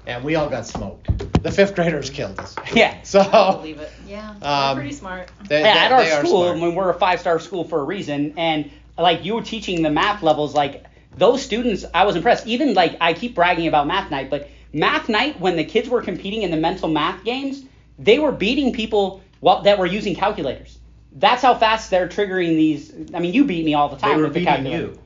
and 0.05 0.23
we 0.23 0.35
all 0.35 0.49
got 0.49 0.65
smoked. 0.65 1.43
The 1.43 1.51
fifth 1.51 1.75
graders 1.75 2.09
killed 2.09 2.39
us. 2.39 2.55
yeah. 2.73 3.01
So 3.03 3.23
Believe 3.57 3.79
it. 3.79 3.91
Yeah, 4.07 4.33
Um, 4.41 4.77
pretty 4.77 4.93
smart. 4.93 5.29
they, 5.49 5.59
Yeah, 5.61 5.73
they- 5.73 5.79
at 5.79 5.91
our 5.91 6.03
they 6.03 6.11
are 6.11 6.25
school, 6.25 6.43
smart. 6.43 6.57
I 6.57 6.59
mean, 6.61 6.75
we're 6.75 6.89
a 6.89 6.93
five 6.97 7.19
star 7.19 7.39
school 7.39 7.65
for 7.65 7.81
a 7.81 7.83
reason, 7.83 8.35
and 8.37 8.71
like 8.97 9.25
you 9.25 9.35
were 9.35 9.41
teaching 9.41 9.81
the 9.81 9.89
math 9.89 10.23
levels, 10.23 10.55
like 10.55 10.85
those 11.17 11.41
students, 11.43 11.83
I 11.93 12.05
was 12.05 12.15
impressed. 12.15 12.47
Even 12.47 12.73
like 12.73 12.95
I 13.01 13.13
keep 13.13 13.35
bragging 13.35 13.67
about 13.67 13.85
math 13.85 14.09
night, 14.09 14.29
but 14.29 14.49
math 14.71 15.09
night 15.09 15.41
when 15.41 15.57
the 15.57 15.65
kids 15.65 15.89
were 15.89 16.01
competing 16.01 16.43
in 16.43 16.51
the 16.51 16.57
mental 16.57 16.87
math 16.87 17.25
games, 17.25 17.65
they 17.99 18.17
were 18.17 18.31
beating 18.31 18.71
people 18.71 19.21
while, 19.41 19.61
that 19.63 19.77
were 19.77 19.85
using 19.85 20.15
calculators. 20.15 20.77
That's 21.11 21.41
how 21.41 21.53
fast 21.55 21.89
they're 21.89 22.07
triggering 22.07 22.55
these. 22.55 22.93
I 23.13 23.19
mean, 23.19 23.33
you 23.33 23.43
beat 23.43 23.65
me 23.65 23.73
all 23.73 23.89
the 23.89 23.97
They 23.97 24.01
time 24.03 24.17
were 24.19 24.23
with 24.23 24.33
the 24.33 24.39
beating 24.39 24.53
calculator. 24.53 24.83
you. 24.83 24.99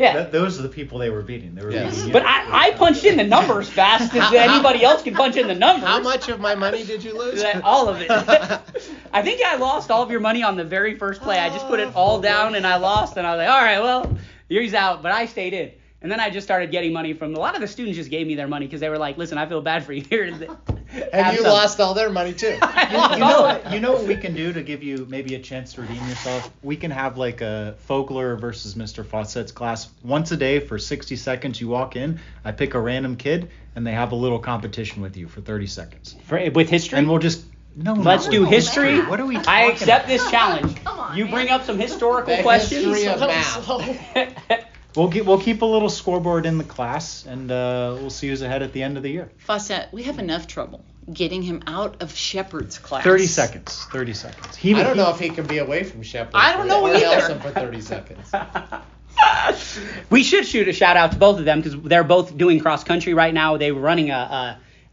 Yeah. 0.00 0.14
Th- 0.14 0.30
those 0.32 0.58
are 0.58 0.62
the 0.62 0.68
people 0.68 0.98
they 0.98 1.10
were 1.10 1.20
beating. 1.20 1.54
They 1.54 1.62
were 1.62 1.70
Yes. 1.70 1.94
beating 1.94 2.06
you. 2.08 2.12
but 2.14 2.24
I, 2.24 2.68
I 2.68 2.70
punched 2.72 3.04
in 3.04 3.18
the 3.18 3.24
numbers 3.24 3.68
fast 3.80 4.14
as 4.14 4.22
How- 4.22 4.30
how- 4.30 4.54
anybody 4.54 4.82
else 4.82 5.02
can 5.02 5.14
punch 5.14 5.36
in 5.36 5.46
the 5.46 5.54
numbers. 5.54 5.86
How 5.86 6.00
much 6.00 6.28
of 6.30 6.40
my 6.40 6.54
money 6.54 6.84
did 6.84 7.04
you 7.04 7.16
lose? 7.16 7.44
All 7.62 7.86
of 7.88 8.00
it. 8.00 8.10
I 9.12 9.22
think 9.22 9.44
I 9.44 9.56
lost 9.56 9.90
all 9.90 10.02
of 10.02 10.10
your 10.10 10.20
money 10.20 10.42
on 10.42 10.56
the 10.56 10.64
very 10.64 10.96
first 10.96 11.20
play. 11.20 11.38
I 11.38 11.50
just 11.50 11.66
put 11.66 11.80
it 11.80 11.88
oh. 11.94 12.00
all 12.00 12.20
down 12.20 12.54
and 12.54 12.66
I 12.66 12.76
lost, 12.76 13.18
and 13.18 13.26
I 13.26 13.36
was 13.36 13.38
like, 13.38 13.50
all 13.50 13.62
right, 13.62 13.80
well, 13.80 14.16
he's 14.48 14.72
out, 14.72 15.02
but 15.02 15.12
I 15.12 15.26
stayed 15.26 15.52
in. 15.52 15.70
And 16.02 16.10
then 16.10 16.18
I 16.18 16.30
just 16.30 16.46
started 16.46 16.70
getting 16.70 16.94
money 16.94 17.12
from 17.12 17.34
a 17.34 17.38
lot 17.38 17.54
of 17.54 17.60
the 17.60 17.68
students. 17.68 17.98
Just 17.98 18.10
gave 18.10 18.26
me 18.26 18.34
their 18.34 18.48
money 18.48 18.66
because 18.66 18.80
they 18.80 18.88
were 18.88 18.96
like, 18.96 19.18
listen, 19.18 19.36
I 19.36 19.46
feel 19.46 19.60
bad 19.60 19.84
for 19.84 19.92
you. 19.92 20.02
Here, 20.92 21.08
and 21.12 21.36
you 21.36 21.42
lost 21.44 21.80
all 21.80 21.94
their 21.94 22.10
money 22.10 22.32
too. 22.32 22.58
You, 22.90 22.96
you 23.12 23.18
know 23.18 23.42
what, 23.42 23.72
you 23.72 23.78
know 23.80 23.92
what 23.92 24.04
we 24.04 24.16
can 24.16 24.34
do 24.34 24.52
to 24.52 24.62
give 24.62 24.82
you 24.82 25.06
maybe 25.08 25.36
a 25.36 25.38
chance 25.38 25.74
to 25.74 25.82
redeem 25.82 26.04
yourself? 26.08 26.50
We 26.62 26.76
can 26.76 26.90
have 26.90 27.16
like 27.16 27.40
a 27.40 27.76
Fogler 27.88 28.40
versus 28.40 28.74
Mr. 28.74 29.06
Fawcett's 29.06 29.52
class 29.52 29.88
once 30.02 30.32
a 30.32 30.36
day 30.36 30.58
for 30.58 30.76
60 30.76 31.14
seconds. 31.14 31.60
You 31.60 31.68
walk 31.68 31.94
in, 31.94 32.18
I 32.44 32.50
pick 32.50 32.74
a 32.74 32.80
random 32.80 33.14
kid, 33.14 33.50
and 33.76 33.86
they 33.86 33.92
have 33.92 34.10
a 34.10 34.16
little 34.16 34.40
competition 34.40 35.02
with 35.02 35.16
you 35.16 35.28
for 35.28 35.40
30 35.40 35.66
seconds. 35.68 36.16
For, 36.24 36.50
with 36.50 36.68
history. 36.68 36.98
And 36.98 37.08
we'll 37.08 37.20
just 37.20 37.44
no. 37.76 37.92
Let's 37.94 38.26
no, 38.26 38.32
do 38.32 38.42
no, 38.42 38.48
history. 38.50 39.00
What 39.00 39.20
are 39.20 39.26
we? 39.26 39.36
I 39.36 39.66
accept 39.66 39.82
about? 39.82 40.06
this 40.08 40.28
challenge. 40.30 40.82
Come 40.82 40.98
on, 40.98 41.16
you 41.16 41.26
man. 41.26 41.34
bring 41.34 41.48
up 41.50 41.62
some 41.62 41.78
historical 41.86 42.36
The 42.36 42.42
questions. 42.42 42.84
history 42.84 43.06
of 43.06 43.20
math. 44.48 44.64
We'll 44.96 45.08
get 45.08 45.24
we'll 45.24 45.40
keep 45.40 45.62
a 45.62 45.66
little 45.66 45.88
scoreboard 45.88 46.46
in 46.46 46.58
the 46.58 46.64
class, 46.64 47.24
and 47.26 47.50
uh, 47.50 47.96
we'll 48.00 48.10
see 48.10 48.28
who's 48.28 48.42
ahead 48.42 48.62
at 48.62 48.72
the 48.72 48.82
end 48.82 48.96
of 48.96 49.02
the 49.02 49.10
year. 49.10 49.30
Fawcett, 49.38 49.88
we 49.92 50.02
have 50.04 50.18
enough 50.18 50.46
trouble 50.46 50.84
getting 51.12 51.42
him 51.42 51.62
out 51.66 52.02
of 52.02 52.14
Shepard's 52.14 52.78
class. 52.78 53.04
30 53.04 53.26
seconds. 53.26 53.84
30 53.92 54.14
seconds. 54.14 54.56
He, 54.56 54.74
I 54.74 54.82
don't 54.82 54.94
he- 54.96 55.02
know 55.02 55.10
if 55.10 55.18
he 55.18 55.30
can 55.30 55.46
be 55.46 55.58
away 55.58 55.84
from 55.84 56.02
Shepard. 56.02 56.34
I 56.34 56.56
don't 56.56 56.68
know 56.68 56.82
or 56.82 56.90
either. 56.90 57.00
Nelson 57.00 57.40
for 57.40 57.50
30 57.50 57.80
seconds. 57.80 58.32
we 60.10 60.22
should 60.22 60.46
shoot 60.46 60.68
a 60.68 60.72
shout 60.72 60.96
out 60.96 61.12
to 61.12 61.18
both 61.18 61.38
of 61.38 61.44
them 61.44 61.60
because 61.60 61.80
they're 61.82 62.04
both 62.04 62.36
doing 62.36 62.60
cross 62.60 62.84
country 62.84 63.14
right 63.14 63.34
now. 63.34 63.56
They're 63.56 63.74
running 63.74 64.10
a, 64.10 64.14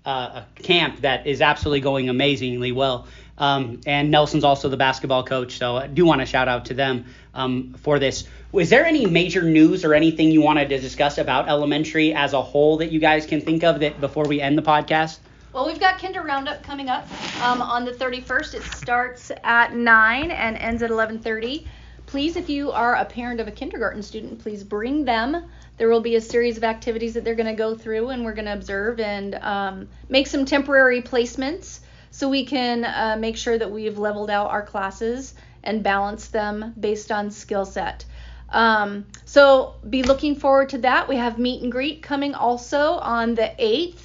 a, 0.05 0.09
a, 0.09 0.11
a 0.11 0.47
camp 0.55 1.01
that 1.01 1.27
is 1.27 1.41
absolutely 1.41 1.81
going 1.81 2.09
amazingly 2.09 2.71
well. 2.71 3.07
Um, 3.37 3.81
and 3.85 4.09
Nelson's 4.09 4.43
also 4.43 4.69
the 4.69 4.77
basketball 4.77 5.23
coach, 5.23 5.57
so 5.57 5.77
I 5.77 5.87
do 5.87 6.05
want 6.05 6.21
to 6.21 6.25
shout 6.25 6.47
out 6.47 6.65
to 6.65 6.73
them 6.73 7.05
um, 7.33 7.75
for 7.77 7.99
this. 7.99 8.25
Was 8.51 8.69
there 8.69 8.85
any 8.85 9.05
major 9.05 9.43
news 9.43 9.85
or 9.85 9.93
anything 9.93 10.31
you 10.31 10.41
wanted 10.41 10.69
to 10.69 10.79
discuss 10.79 11.17
about 11.17 11.47
elementary 11.47 12.13
as 12.13 12.33
a 12.33 12.41
whole 12.41 12.77
that 12.77 12.91
you 12.91 12.99
guys 12.99 13.25
can 13.25 13.41
think 13.41 13.63
of 13.63 13.81
that 13.81 14.01
before 14.01 14.25
we 14.27 14.41
end 14.41 14.57
the 14.57 14.63
podcast? 14.63 15.19
Well, 15.53 15.65
we've 15.65 15.79
got 15.79 15.99
Kinder 15.99 16.21
Roundup 16.21 16.63
coming 16.63 16.89
up 16.89 17.07
um, 17.41 17.61
on 17.61 17.85
the 17.85 17.91
31st. 17.91 18.55
It 18.55 18.63
starts 18.63 19.31
at 19.43 19.73
9 19.75 20.31
and 20.31 20.57
ends 20.57 20.83
at 20.83 20.89
11:30. 20.89 21.65
Please, 22.05 22.37
if 22.37 22.49
you 22.49 22.71
are 22.71 22.95
a 22.95 23.05
parent 23.05 23.39
of 23.39 23.47
a 23.47 23.51
kindergarten 23.51 24.01
student, 24.01 24.39
please 24.39 24.63
bring 24.63 25.03
them. 25.03 25.49
There 25.77 25.89
will 25.89 26.01
be 26.01 26.15
a 26.15 26.21
series 26.21 26.57
of 26.57 26.63
activities 26.63 27.15
that 27.15 27.23
they're 27.23 27.35
going 27.35 27.47
to 27.47 27.53
go 27.53 27.75
through, 27.75 28.09
and 28.09 28.23
we're 28.23 28.33
going 28.33 28.45
to 28.45 28.53
observe 28.53 28.99
and 28.99 29.35
um, 29.35 29.89
make 30.09 30.27
some 30.27 30.45
temporary 30.45 31.01
placements 31.01 31.81
so 32.17 32.27
we 32.27 32.43
can 32.43 32.83
uh, 32.83 33.15
make 33.19 33.37
sure 33.37 33.59
that 33.59 33.69
we've 33.69 33.99
leveled 33.99 34.31
out 34.31 34.49
our 34.49 34.63
classes 34.63 35.35
and 35.63 35.83
balanced 35.83 36.33
them 36.33 36.73
based 36.79 37.11
on 37.11 37.29
skill 37.29 37.63
set. 37.63 38.05
Um, 38.49 39.05
so 39.25 39.75
be 39.87 40.01
looking 40.01 40.33
forward 40.33 40.69
to 40.69 40.79
that. 40.79 41.07
We 41.07 41.17
have 41.17 41.37
meet 41.37 41.61
and 41.61 41.71
greet 41.71 42.01
coming 42.01 42.33
also 42.33 42.93
on 42.93 43.35
the 43.35 43.51
8th. 43.59 43.99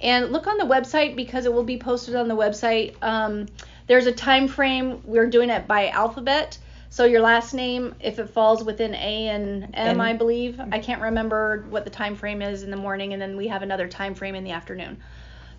And 0.00 0.30
look 0.30 0.46
on 0.46 0.56
the 0.58 0.66
website 0.66 1.16
because 1.16 1.46
it 1.46 1.52
will 1.52 1.64
be 1.64 1.78
posted 1.78 2.14
on 2.14 2.28
the 2.28 2.36
website. 2.36 2.94
Um, 3.02 3.46
there's 3.88 4.06
a 4.06 4.12
time 4.12 4.46
frame. 4.46 5.02
We're 5.04 5.28
doing 5.28 5.50
it 5.50 5.66
by 5.66 5.88
alphabet. 5.88 6.56
So 6.90 7.06
your 7.06 7.22
last 7.22 7.54
name, 7.54 7.96
if 7.98 8.20
it 8.20 8.30
falls 8.30 8.62
within 8.62 8.94
A 8.94 9.28
and 9.30 9.70
M, 9.74 10.00
I 10.00 10.12
believe. 10.12 10.60
I 10.60 10.78
can't 10.78 11.02
remember 11.02 11.66
what 11.70 11.82
the 11.82 11.90
time 11.90 12.14
frame 12.14 12.40
is 12.40 12.62
in 12.62 12.70
the 12.70 12.76
morning, 12.76 13.14
and 13.14 13.20
then 13.20 13.36
we 13.36 13.48
have 13.48 13.62
another 13.62 13.88
time 13.88 14.14
frame 14.14 14.36
in 14.36 14.44
the 14.44 14.52
afternoon. 14.52 14.98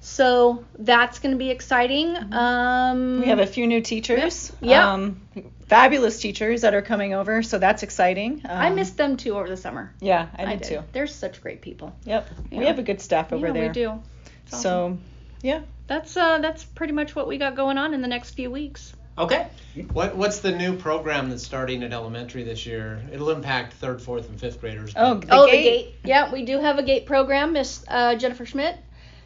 So 0.02 0.64
that's 0.78 1.20
going 1.20 1.34
to 1.34 1.38
be 1.38 1.50
exciting. 1.50 2.16
Um, 2.34 3.20
We 3.20 3.28
have 3.28 3.40
a 3.40 3.46
few 3.46 3.68
new 3.68 3.82
teachers. 3.82 4.52
Yep. 4.62 4.84
Um, 4.84 5.22
fabulous 5.68 6.20
teachers 6.20 6.62
that 6.62 6.74
are 6.74 6.82
coming 6.82 7.14
over, 7.14 7.44
so 7.44 7.60
that's 7.60 7.84
exciting. 7.84 8.42
Um, 8.46 8.58
I 8.58 8.70
missed 8.70 8.98
them 8.98 9.18
too 9.18 9.36
over 9.36 9.48
the 9.48 9.58
summer. 9.58 9.94
Yeah, 10.00 10.28
I 10.36 10.56
did, 10.56 10.64
too. 10.64 10.84
They're 10.94 11.08
such 11.08 11.42
great 11.42 11.62
people. 11.62 11.96
Yep. 12.06 12.28
Yeah. 12.52 12.60
We 12.60 12.66
have 12.66 12.80
a 12.80 12.84
good 12.84 13.02
staff 13.02 13.34
over 13.34 13.48
yeah, 13.48 13.54
there. 13.54 13.68
we 13.68 13.74
do. 13.74 14.02
It's 14.48 14.62
So, 14.62 14.98
yeah. 15.42 15.62
that's 15.88 16.16
uh 16.18 16.40
that's 16.40 16.64
pretty 16.64 16.94
much 16.94 17.16
what 17.16 17.28
we 17.28 17.38
got 17.38 17.56
going 17.56 17.78
on 17.78 17.94
in 17.94 18.02
the 18.02 18.08
next 18.08 18.32
few 18.32 18.50
weeks. 18.50 18.94
Okay. 19.18 19.48
What 19.92 20.16
What's 20.16 20.40
the 20.40 20.52
new 20.52 20.78
program 20.78 21.30
that's 21.30 21.44
starting 21.44 21.84
at 21.84 21.92
elementary 21.92 22.44
this 22.44 22.66
year? 22.66 23.04
It'll 23.12 23.32
impact 23.32 23.74
third, 23.74 24.02
fourth, 24.02 24.30
and 24.30 24.40
fifth 24.40 24.62
graders. 24.62 24.94
Oh, 24.96 25.16
the 25.16 25.28
oh, 25.30 25.46
gate. 25.46 25.52
the 25.52 25.64
gate. 25.64 25.96
Yeah, 26.06 26.32
we 26.32 26.46
do 26.46 26.60
have 26.60 26.80
a 26.80 26.84
gate 26.84 27.06
program. 27.06 27.54
Miss 27.54 27.84
uh, 27.88 28.16
Jennifer 28.16 28.46
Schmidt. 28.46 28.78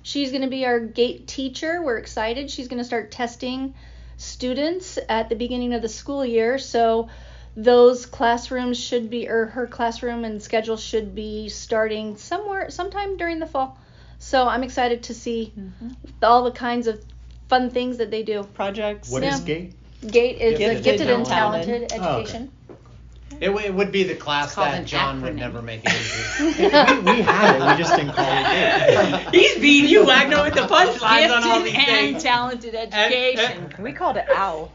She's 0.03 0.31
going 0.31 0.43
to 0.43 0.49
be 0.49 0.65
our 0.65 0.79
gate 0.79 1.27
teacher. 1.27 1.81
We're 1.81 1.97
excited. 1.97 2.51
She's 2.51 2.67
going 2.67 2.79
to 2.79 2.85
start 2.85 3.11
testing 3.11 3.73
students 4.17 4.99
at 5.09 5.29
the 5.29 5.35
beginning 5.35 5.73
of 5.73 5.81
the 5.81 5.89
school 5.89 6.25
year. 6.25 6.57
So 6.57 7.09
those 7.55 8.05
classrooms 8.05 8.79
should 8.79 9.09
be, 9.09 9.29
or 9.29 9.45
her 9.47 9.65
classroom 9.65 10.25
and 10.25 10.41
schedule 10.41 10.77
should 10.77 11.15
be 11.15 11.49
starting 11.49 12.17
somewhere, 12.17 12.69
sometime 12.69 13.17
during 13.17 13.39
the 13.39 13.45
fall. 13.45 13.77
So 14.19 14.47
I'm 14.47 14.63
excited 14.63 15.03
to 15.03 15.13
see 15.13 15.53
mm-hmm. 15.57 15.89
all 16.21 16.43
the 16.43 16.51
kinds 16.51 16.87
of 16.87 17.03
fun 17.49 17.69
things 17.69 17.97
that 17.97 18.11
they 18.11 18.23
do. 18.23 18.43
Projects. 18.43 19.09
What 19.09 19.23
is 19.23 19.39
Yeah. 19.39 19.45
GATE? 19.45 19.73
Gate 20.11 20.41
is 20.41 20.59
Gifted 20.59 20.77
the 20.77 20.81
gifted 20.83 21.09
and 21.09 21.17
and 21.19 21.25
talented 21.25 21.83
Education. 21.93 22.01
Oh, 22.03 22.19
okay. 22.19 22.49
Education. 23.33 23.43
It, 23.43 23.47
w- 23.47 23.65
it 23.65 23.73
would 23.73 23.91
be 23.91 24.03
the 24.03 24.15
class 24.15 24.55
that 24.55 24.73
an 24.73 24.85
John 24.85 25.21
would 25.21 25.35
never 25.35 25.61
make 25.61 25.81
it 25.83 25.93
into. 25.93 27.03
we, 27.05 27.11
we 27.11 27.21
had 27.21 27.55
it. 27.55 27.71
We 27.71 27.77
just 27.83 27.95
didn't 27.95 28.13
call 28.13 28.25
it 28.25 28.43
GATE. 28.43 29.29
He's 29.35 29.57
beating 29.59 29.89
you, 29.89 30.05
Wagner, 30.05 30.43
with 30.43 30.53
the 30.53 30.61
punchlines 30.61 31.35
on 31.35 31.43
all 31.43 31.61
these 31.61 31.73
Gifted 31.73 31.89
and 31.89 32.11
things. 32.11 32.23
talented 32.23 32.75
education. 32.75 33.73
We 33.79 33.93
called 33.93 34.17
it 34.17 34.25
OWL. 34.29 34.71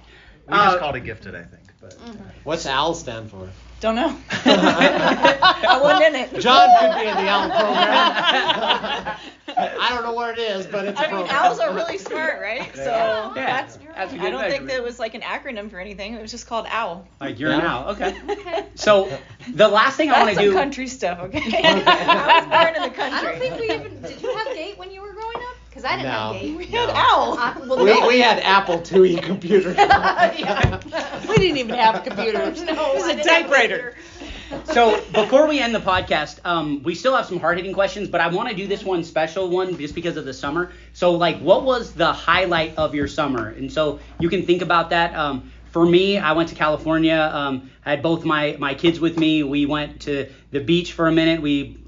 We 0.46 0.54
just 0.54 0.76
uh, 0.76 0.78
called 0.78 0.96
it 0.96 1.00
gifted, 1.00 1.34
I 1.34 1.42
think. 1.42 1.62
But 1.80 1.90
mm-hmm. 1.98 2.24
What's 2.44 2.66
AL 2.66 2.94
stand 2.94 3.30
for? 3.30 3.48
Don't 3.80 3.94
know. 3.94 4.16
I 4.30 5.78
wasn't 5.80 6.14
in 6.14 6.16
it. 6.16 6.40
John 6.40 6.68
could 6.80 6.94
be 7.00 7.06
in 7.06 7.16
the 7.16 7.30
OWL 7.30 7.50
program. 7.50 9.16
I 9.58 9.88
don't 9.90 10.04
know 10.04 10.14
where 10.14 10.32
it 10.32 10.38
is, 10.38 10.66
but 10.66 10.84
it's 10.86 11.00
a 11.00 11.08
I 11.08 11.12
mean, 11.12 11.26
owls 11.28 11.58
are 11.58 11.74
really 11.74 11.98
smart, 11.98 12.40
right? 12.40 12.70
So 12.74 12.84
Yeah, 12.84 13.32
that's. 13.34 13.76
that's 13.76 14.12
a 14.12 14.16
good 14.16 14.26
I 14.26 14.30
don't 14.30 14.48
think 14.48 14.66
that 14.68 14.76
it 14.76 14.82
was 14.82 14.98
like 14.98 15.14
an 15.14 15.22
acronym 15.22 15.70
for 15.70 15.78
anything. 15.78 16.14
It 16.14 16.22
was 16.22 16.30
just 16.30 16.46
called 16.46 16.66
owl. 16.68 17.06
Like 17.20 17.38
you're 17.38 17.50
Yeah. 17.50 17.58
now. 17.58 17.88
Okay. 17.98 18.14
So 18.76 19.10
the 19.52 19.68
last 19.68 19.96
thing 19.96 20.10
I 20.10 20.20
want 20.20 20.34
to 20.36 20.38
do. 20.38 20.50
some 20.52 20.58
country 20.60 20.86
stuff, 20.86 21.18
okay? 21.20 21.40
I 21.64 22.40
was 22.40 22.46
born 22.48 22.76
in 22.76 22.82
the 22.90 22.96
country. 22.96 23.18
I 23.18 23.22
don't 23.22 23.38
think 23.40 23.58
we 23.58 23.74
even. 23.74 24.02
Did 24.02 24.22
you 24.22 24.32
have 24.34 24.54
date 24.54 24.78
when 24.78 24.90
you 24.92 25.00
were 25.02 25.12
growing 25.12 25.36
up? 25.38 25.56
Because 25.68 25.84
I 25.84 25.96
didn't 25.96 26.04
No. 26.04 26.32
have 26.32 26.32
gate. 26.42 26.56
We 26.56 26.66
had 26.66 26.88
No. 26.88 26.94
owl. 26.94 27.32
Uh, 27.34 27.36
I, 27.56 27.58
well, 27.66 27.84
We, 27.84 28.00
no. 28.00 28.06
we 28.08 28.18
had 28.20 28.38
Apple 28.40 28.78
IIe 28.78 29.22
computers. 29.22 29.76
We 31.28 31.36
didn't 31.36 31.56
even 31.58 31.74
have 31.76 32.04
computers. 32.04 32.62
No, 32.62 32.72
it 32.72 32.94
was 32.94 33.04
I 33.04 33.12
a 33.12 33.16
didn't 33.16 33.26
typewriter. 33.26 33.94
So 34.64 35.02
before 35.12 35.46
we 35.46 35.60
end 35.60 35.74
the 35.74 35.80
podcast, 35.80 36.40
um, 36.44 36.82
we 36.82 36.94
still 36.94 37.14
have 37.14 37.26
some 37.26 37.38
hard 37.38 37.58
hitting 37.58 37.74
questions, 37.74 38.08
but 38.08 38.20
I 38.20 38.28
want 38.28 38.48
to 38.48 38.54
do 38.54 38.66
this 38.66 38.82
one 38.82 39.04
special 39.04 39.48
one 39.48 39.76
just 39.76 39.94
because 39.94 40.16
of 40.16 40.24
the 40.24 40.32
summer. 40.32 40.72
So 40.92 41.12
like, 41.12 41.38
what 41.40 41.64
was 41.64 41.92
the 41.92 42.12
highlight 42.12 42.76
of 42.76 42.94
your 42.94 43.08
summer? 43.08 43.48
And 43.48 43.70
so 43.70 44.00
you 44.18 44.28
can 44.28 44.46
think 44.46 44.62
about 44.62 44.90
that. 44.90 45.14
Um, 45.14 45.50
for 45.70 45.84
me, 45.84 46.18
I 46.18 46.32
went 46.32 46.48
to 46.48 46.54
California. 46.54 47.30
Um, 47.32 47.70
I 47.84 47.90
had 47.90 48.02
both 48.02 48.24
my 48.24 48.56
my 48.58 48.74
kids 48.74 49.00
with 49.00 49.18
me. 49.18 49.42
We 49.42 49.66
went 49.66 50.00
to 50.02 50.30
the 50.50 50.60
beach 50.60 50.92
for 50.94 51.08
a 51.08 51.12
minute. 51.12 51.42
We 51.42 51.78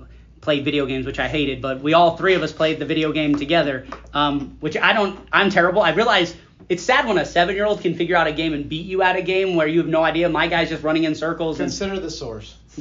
played 0.43 0.65
video 0.65 0.87
games, 0.87 1.07
which 1.07 1.19
I 1.19 1.29
hated, 1.29 1.63
but 1.63 1.81
we 1.81 1.95
all 1.95 2.17
three 2.17 2.35
of 2.35 2.43
us 2.43 2.53
played 2.53 2.79
the 2.79 2.87
video 2.87 3.13
game 3.13 3.37
together, 3.37 3.87
um, 4.13 4.57
which 4.61 4.77
I 4.77 4.93
don't. 4.93 5.19
I'm 5.33 5.51
terrible. 5.51 5.83
I 5.83 5.91
realize. 5.91 6.35
It's 6.69 6.83
sad 6.83 7.07
when 7.07 7.19
a 7.19 7.25
seven-year-old 7.25 7.81
can 7.81 7.95
figure 7.95 8.17
out 8.17 8.27
a 8.27 8.33
game 8.33 8.53
and 8.55 8.69
beat 8.69 8.87
you 8.87 9.03
at 9.03 9.17
a 9.17 9.23
game 9.23 9.57
where 9.57 9.67
you 9.67 9.79
have 9.79 9.89
no 9.89 10.03
idea. 10.03 10.29
My 10.29 10.47
guy's 10.47 10.69
just 10.69 10.83
running 10.83 11.05
in 11.05 11.15
circles 11.15 11.59
and 11.61 11.69
Consider 11.69 11.99
the 11.99 12.11
source. 12.11 12.57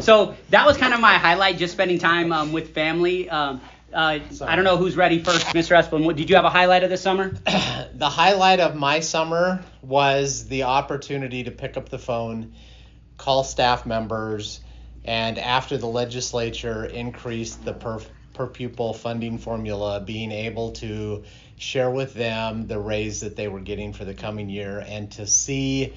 so 0.00 0.34
that 0.50 0.66
was 0.66 0.76
kind 0.76 0.94
of 0.94 1.00
my 1.00 1.14
highlight, 1.14 1.58
just 1.58 1.72
spending 1.74 1.98
time 1.98 2.32
um, 2.32 2.52
with 2.52 2.74
family. 2.74 3.28
Um, 3.28 3.60
uh, 3.92 4.20
I 4.42 4.56
don't 4.56 4.64
know 4.64 4.76
who's 4.76 4.96
ready 4.96 5.18
first, 5.18 5.46
Mr. 5.46 5.76
Esplin. 5.76 6.04
What, 6.04 6.16
did 6.16 6.30
you 6.30 6.36
have 6.36 6.44
a 6.44 6.50
highlight 6.50 6.84
of 6.84 6.90
this 6.90 7.02
summer? 7.02 7.30
the 7.94 8.08
highlight 8.08 8.60
of 8.60 8.76
my 8.76 9.00
summer 9.00 9.64
was 9.82 10.46
the 10.46 10.64
opportunity 10.64 11.44
to 11.44 11.50
pick 11.50 11.76
up 11.76 11.88
the 11.88 11.98
phone, 11.98 12.54
call 13.16 13.42
staff 13.42 13.86
members, 13.86 14.60
and 15.04 15.38
after 15.38 15.76
the 15.76 15.86
legislature 15.86 16.84
increased 16.84 17.64
the 17.64 17.72
per, 17.72 18.00
per 18.32 18.46
pupil 18.46 18.92
funding 18.94 19.38
formula, 19.38 20.00
being 20.00 20.30
able 20.30 20.72
to 20.72 21.24
share 21.56 21.90
with 21.90 22.14
them 22.14 22.66
the 22.66 22.78
raise 22.78 23.20
that 23.20 23.36
they 23.36 23.48
were 23.48 23.60
getting 23.60 23.92
for 23.92 24.04
the 24.04 24.14
coming 24.14 24.48
year 24.48 24.82
and 24.86 25.12
to 25.12 25.26
see 25.26 25.92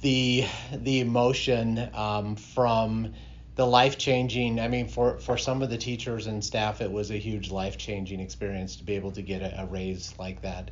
the 0.00 0.44
the 0.72 1.00
emotion 1.00 1.90
um, 1.94 2.36
from 2.36 3.12
the 3.56 3.66
life 3.66 3.98
changing 3.98 4.60
i 4.60 4.68
mean 4.68 4.88
for 4.88 5.18
for 5.18 5.36
some 5.36 5.60
of 5.60 5.68
the 5.68 5.76
teachers 5.76 6.26
and 6.28 6.42
staff 6.42 6.80
it 6.80 6.90
was 6.90 7.10
a 7.10 7.16
huge 7.16 7.50
life 7.50 7.76
changing 7.76 8.20
experience 8.20 8.76
to 8.76 8.84
be 8.84 8.94
able 8.94 9.10
to 9.10 9.22
get 9.22 9.42
a, 9.42 9.62
a 9.62 9.66
raise 9.66 10.14
like 10.18 10.42
that. 10.42 10.70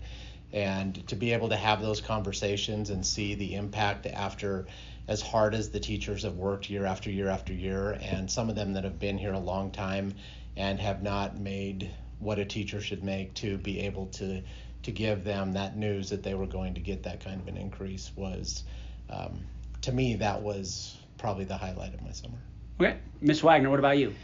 And 0.51 1.07
to 1.09 1.17
be 1.17 1.35
able 1.35 1.51
to 1.51 1.57
have 1.57 1.83
those 1.83 2.01
conversations 2.01 2.89
and 2.89 3.05
see 3.05 3.35
the 3.35 3.55
impact 3.55 4.07
after 4.07 4.67
as 5.07 5.21
hard 5.21 5.55
as 5.55 5.71
the 5.71 5.81
teachers 5.81 6.23
have 6.23 6.37
worked 6.37 6.71
year 6.71 6.87
after 6.87 7.11
year 7.11 7.29
after 7.29 7.53
year 7.53 7.99
and 8.03 8.31
some 8.31 8.49
of 8.49 8.57
them 8.57 8.75
that 8.75 8.85
have 8.85 8.99
been 8.99 9.19
here 9.19 9.33
a 9.33 9.39
long 9.39 9.71
time 9.71 10.15
and 10.59 10.79
have 10.79 11.03
not 11.03 11.39
made 11.39 11.91
what 12.19 12.39
a 12.39 12.45
teacher 12.45 12.81
should 12.81 13.03
make 13.03 13.33
to 13.35 13.57
be 13.59 13.81
able 13.81 14.07
to 14.07 14.43
to 14.83 14.93
give 14.93 15.25
them 15.25 15.53
that 15.53 15.77
news 15.77 16.11
that 16.11 16.23
they 16.23 16.35
were 16.35 16.47
going 16.47 16.75
to 16.75 16.81
get 16.81 17.03
that 17.03 17.25
kind 17.25 17.41
of 17.41 17.49
an 17.49 17.57
increase 17.57 18.13
was 18.17 18.65
um, 19.09 19.41
to 19.81 19.93
me 19.93 20.17
that 20.17 20.43
was 20.43 20.97
probably 21.17 21.45
the 21.45 21.57
highlight 21.57 21.95
of 21.95 22.03
my 22.03 22.13
summer 22.13 22.39
Okay, 22.81 22.97
Miss 23.21 23.43
Wagner, 23.43 23.71
what 23.71 23.81
about 23.81 23.99
you? 23.99 24.15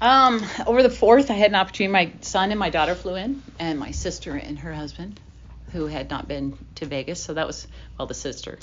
Um, 0.00 0.44
over 0.66 0.82
the 0.82 0.90
fourth, 0.90 1.30
I 1.30 1.34
had 1.34 1.52
an 1.52 1.54
opportunity. 1.54 1.92
My 1.92 2.12
son 2.22 2.50
and 2.50 2.58
my 2.58 2.68
daughter 2.68 2.96
flew 2.96 3.14
in, 3.14 3.40
and 3.60 3.78
my 3.78 3.92
sister 3.92 4.34
and 4.34 4.58
her 4.58 4.74
husband, 4.74 5.20
who 5.70 5.86
had 5.86 6.10
not 6.10 6.26
been 6.26 6.58
to 6.74 6.86
Vegas. 6.86 7.22
So 7.22 7.34
that 7.34 7.46
was 7.46 7.68
well, 7.96 8.08
the 8.08 8.14
sister. 8.14 8.58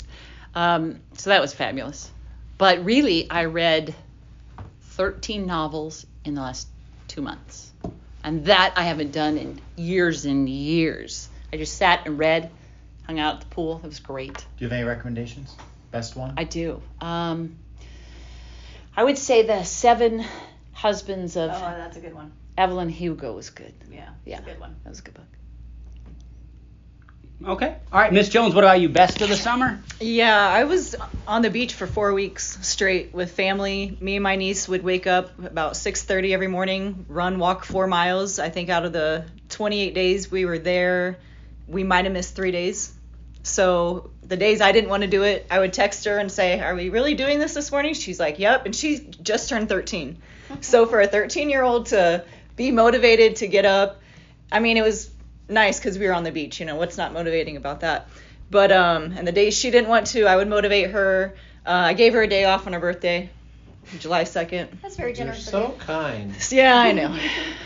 Um, 0.54 1.00
so 1.14 1.30
that 1.30 1.40
was 1.40 1.54
fabulous. 1.54 2.10
But 2.58 2.84
really, 2.84 3.30
I 3.30 3.46
read 3.46 3.94
13 4.82 5.46
novels 5.46 6.04
in 6.26 6.34
the 6.34 6.42
last 6.42 6.68
two 7.12 7.20
months, 7.20 7.70
and 8.24 8.46
that 8.46 8.72
I 8.76 8.84
haven't 8.84 9.12
done 9.12 9.36
in 9.36 9.60
years 9.76 10.24
and 10.24 10.48
years. 10.48 11.28
I 11.52 11.58
just 11.58 11.76
sat 11.76 12.06
and 12.06 12.18
read, 12.18 12.50
hung 13.06 13.20
out 13.20 13.34
at 13.34 13.40
the 13.42 13.46
pool. 13.46 13.80
It 13.84 13.86
was 13.86 14.00
great. 14.00 14.34
Do 14.34 14.44
you 14.58 14.66
have 14.66 14.72
any 14.72 14.84
recommendations? 14.84 15.54
Best 15.90 16.16
one? 16.16 16.32
I 16.38 16.44
do. 16.44 16.80
Um, 17.02 17.58
I 18.96 19.04
would 19.04 19.18
say 19.18 19.42
the 19.46 19.62
Seven 19.64 20.24
Husbands 20.72 21.36
of 21.36 21.50
Oh, 21.50 21.60
that's 21.60 21.98
a 21.98 22.00
good 22.00 22.14
one. 22.14 22.32
Evelyn 22.56 22.88
Hugo 22.88 23.34
was 23.34 23.50
good. 23.50 23.74
Yeah, 23.90 24.08
Yeah, 24.24 24.36
that's 24.36 24.48
a 24.48 24.52
good 24.52 24.60
one. 24.60 24.76
that 24.84 24.88
was 24.88 25.00
a 25.00 25.02
good 25.02 25.14
book. 25.14 25.26
Okay. 27.46 27.76
All 27.92 28.00
right, 28.00 28.12
Miss 28.12 28.28
Jones, 28.28 28.54
what 28.54 28.62
about 28.62 28.80
you? 28.80 28.88
Best 28.88 29.20
of 29.20 29.28
the 29.28 29.36
summer? 29.36 29.80
Yeah, 30.00 30.36
I 30.36 30.64
was 30.64 30.94
on 31.26 31.42
the 31.42 31.50
beach 31.50 31.74
for 31.74 31.86
four 31.86 32.12
weeks 32.12 32.58
straight 32.62 33.12
with 33.12 33.32
family. 33.32 33.96
Me 34.00 34.16
and 34.16 34.22
my 34.22 34.36
niece 34.36 34.68
would 34.68 34.84
wake 34.84 35.06
up 35.06 35.38
about 35.44 35.72
6:30 35.72 36.32
every 36.32 36.48
morning, 36.48 37.04
run, 37.08 37.38
walk 37.38 37.64
four 37.64 37.86
miles. 37.86 38.38
I 38.38 38.48
think 38.50 38.68
out 38.68 38.84
of 38.84 38.92
the 38.92 39.24
28 39.48 39.94
days 39.94 40.30
we 40.30 40.44
were 40.44 40.58
there, 40.58 41.18
we 41.66 41.82
might 41.82 42.04
have 42.04 42.12
missed 42.12 42.36
three 42.36 42.52
days. 42.52 42.92
So 43.42 44.10
the 44.22 44.36
days 44.36 44.60
I 44.60 44.70
didn't 44.70 44.90
want 44.90 45.02
to 45.02 45.08
do 45.08 45.24
it, 45.24 45.46
I 45.50 45.58
would 45.58 45.72
text 45.72 46.04
her 46.04 46.18
and 46.18 46.30
say, 46.30 46.60
"Are 46.60 46.74
we 46.74 46.90
really 46.90 47.14
doing 47.14 47.40
this 47.40 47.54
this 47.54 47.72
morning?" 47.72 47.94
She's 47.94 48.20
like, 48.20 48.38
"Yep," 48.38 48.66
and 48.66 48.76
she 48.76 48.98
just 49.20 49.48
turned 49.48 49.68
13. 49.68 50.18
so 50.60 50.86
for 50.86 51.00
a 51.00 51.08
13-year-old 51.08 51.86
to 51.86 52.24
be 52.54 52.70
motivated 52.70 53.36
to 53.36 53.48
get 53.48 53.64
up, 53.64 54.00
I 54.52 54.60
mean, 54.60 54.76
it 54.76 54.82
was 54.82 55.10
nice 55.52 55.78
because 55.78 55.98
we 55.98 56.06
were 56.06 56.14
on 56.14 56.24
the 56.24 56.32
beach. 56.32 56.60
You 56.60 56.66
know, 56.66 56.76
what's 56.76 56.96
not 56.96 57.12
motivating 57.12 57.56
about 57.56 57.80
that? 57.80 58.08
But 58.50 58.72
um, 58.72 59.12
and 59.12 59.26
the 59.26 59.32
days 59.32 59.56
she 59.56 59.70
didn't 59.70 59.88
want 59.88 60.08
to, 60.08 60.24
I 60.24 60.36
would 60.36 60.48
motivate 60.48 60.90
her. 60.90 61.34
Uh, 61.64 61.70
I 61.70 61.92
gave 61.94 62.12
her 62.14 62.22
a 62.22 62.26
day 62.26 62.44
off 62.44 62.66
on 62.66 62.72
her 62.72 62.80
birthday, 62.80 63.30
July 63.98 64.24
2nd. 64.24 64.80
That's 64.82 64.96
very 64.96 65.12
generous. 65.12 65.50
you're 65.50 65.60
generous. 65.62 65.78
so 65.78 65.84
kind 65.86 66.34
Yeah, 66.50 66.76
I 66.76 66.92
know. 66.92 67.18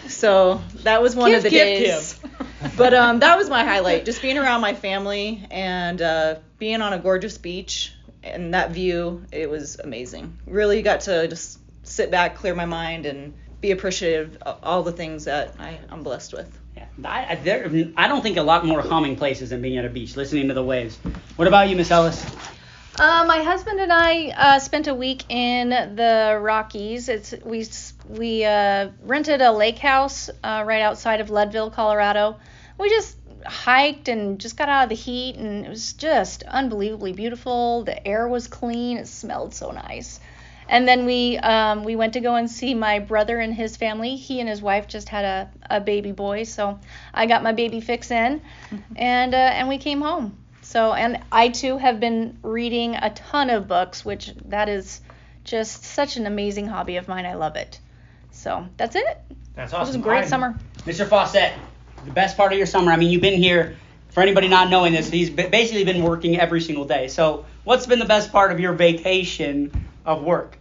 So 0.09 0.61
that 0.83 1.01
was 1.03 1.17
one 1.17 1.35
of 1.35 1.43
the 1.43 1.51
Gift, 1.51 1.83
days. 1.83 2.15
gift, 2.15 2.77
But 2.77 2.95
um, 2.95 3.21
that 3.21 3.37
was 3.39 3.49
my 3.49 3.65
highlight, 3.65 4.05
just 4.05 4.21
being 4.23 4.39
around 4.39 4.61
my 4.61 4.75
family 4.75 5.47
and 5.51 6.01
uh, 6.03 6.37
being 6.59 6.83
on 6.83 6.93
a 6.93 6.99
gorgeous 6.99 7.39
beach 7.39 7.93
and 8.23 8.55
that 8.55 8.71
view. 8.71 9.25
It 9.33 9.49
was 9.49 9.79
amazing. 9.79 10.37
Really 10.47 10.83
got 10.83 11.01
to 11.03 11.27
just 11.27 11.59
sit 11.85 12.11
back, 12.11 12.37
clear 12.37 12.55
my 12.55 12.67
mind, 12.67 13.07
and 13.07 13.35
be 13.61 13.71
appreciative 13.71 14.39
of 14.43 14.59
all 14.63 14.83
the 14.83 14.93
things 14.93 15.25
that 15.25 15.55
I, 15.59 15.79
I'm 15.91 16.03
blessed 16.03 16.33
with. 16.35 16.59
I, 17.05 17.33
I, 17.33 17.35
there, 17.37 17.71
I 17.97 18.09
don't 18.09 18.23
think 18.23 18.37
a 18.37 18.43
lot 18.43 18.65
more 18.65 18.81
humming 18.81 19.17
places 19.17 19.51
than 19.51 19.61
being 19.61 19.77
at 19.77 19.85
a 19.85 19.89
beach, 19.89 20.17
listening 20.17 20.49
to 20.49 20.55
the 20.55 20.65
waves. 20.65 20.97
What 21.37 21.47
about 21.49 21.69
you, 21.69 21.77
Miss 21.77 21.91
Ellis? 21.91 22.25
Uh, 22.99 23.25
my 23.29 23.43
husband 23.43 23.79
and 23.79 23.93
I 23.93 24.29
uh, 24.31 24.59
spent 24.59 24.87
a 24.87 24.95
week 24.95 25.25
in 25.29 25.69
the 25.69 26.39
Rockies. 26.41 27.11
It's 27.11 27.35
we 27.45 27.69
we 28.09 28.45
uh, 28.45 28.89
rented 29.03 29.43
a 29.43 29.53
lake 29.53 29.79
house 29.79 30.31
uh, 30.43 30.65
right 30.67 30.81
outside 30.81 31.21
of 31.21 31.29
Leadville, 31.29 31.71
Colorado. 31.71 32.39
We 32.79 32.89
just 32.89 33.17
hiked 33.45 34.09
and 34.09 34.39
just 34.39 34.57
got 34.57 34.71
out 34.71 34.85
of 34.85 34.89
the 34.89 34.95
heat, 34.95 35.37
and 35.37 35.67
it 35.67 35.69
was 35.69 35.93
just 35.93 36.43
unbelievably 36.45 37.13
beautiful. 37.13 37.85
The 37.85 38.07
air 38.07 38.27
was 38.27 38.49
clean. 38.49 38.97
It 38.97 39.09
smelled 39.09 39.53
so 39.53 39.73
nice. 39.73 40.19
And 40.69 40.87
then 40.87 41.07
we 41.07 41.39
um, 41.39 41.85
we 41.85 41.95
went 41.97 42.15
to 42.15 42.21
go 42.21 42.35
and 42.35 42.51
see 42.51 42.75
my 42.75 42.99
brother 42.99 43.39
and 43.39 43.55
his 43.55 43.77
family. 43.77 44.17
He 44.17 44.41
and 44.41 44.49
his 44.49 44.61
wife 44.61 44.89
just 44.89 45.09
had 45.09 45.25
a, 45.25 45.77
a 45.77 45.81
baby 45.81 46.13
boy, 46.13 46.45
so 46.45 46.79
I 47.15 47.27
got 47.27 47.43
my 47.43 47.53
baby 47.53 47.81
fix 47.81 48.11
in, 48.11 48.43
and 48.97 49.35
uh, 49.35 49.37
and 49.37 49.69
we 49.69 49.79
came 49.79 50.01
home. 50.01 50.37
So 50.63 50.93
and 50.93 51.23
I 51.31 51.49
too 51.51 51.79
have 51.79 52.01
been 52.01 52.39
reading 52.43 52.97
a 52.97 53.11
ton 53.11 53.51
of 53.51 53.69
books, 53.69 54.05
which 54.05 54.35
that 54.47 54.69
is 54.69 55.01
just 55.45 55.85
such 55.85 56.17
an 56.17 56.27
amazing 56.27 56.67
hobby 56.67 56.97
of 56.97 57.07
mine. 57.07 57.27
I 57.27 57.35
love 57.35 57.55
it. 57.55 57.79
So 58.33 58.67
that's 58.77 58.97
it. 58.97 59.19
That's 59.55 59.73
awesome. 59.73 59.79
It 59.79 59.81
awesome. 59.81 59.87
was 59.87 59.95
a 59.95 59.99
great 59.99 60.15
All 60.15 60.21
right, 60.21 60.29
summer. 60.29 60.59
Mr. 60.79 61.09
Fawcett, 61.09 61.53
the 62.05 62.11
best 62.11 62.37
part 62.37 62.53
of 62.53 62.59
your 62.59 62.67
summer. 62.67 62.91
I 62.91 62.97
mean, 62.97 63.11
you've 63.11 63.23
been 63.23 63.41
here. 63.41 63.77
For 64.11 64.23
anybody 64.23 64.49
not 64.49 64.71
knowing 64.71 64.95
this, 64.95 65.11
he's 65.11 65.29
basically 65.29 65.85
been 65.85 66.03
working 66.03 66.41
every 66.41 66.63
single 66.63 66.87
day. 66.87 67.09
So, 67.09 67.45
what's 67.65 67.87
been 67.87 67.99
the 67.99 68.07
best 68.07 68.33
part 68.33 68.51
of 68.51 68.59
your 68.59 68.73
vacation 68.73 69.86
of 70.07 70.23
work? 70.23 70.59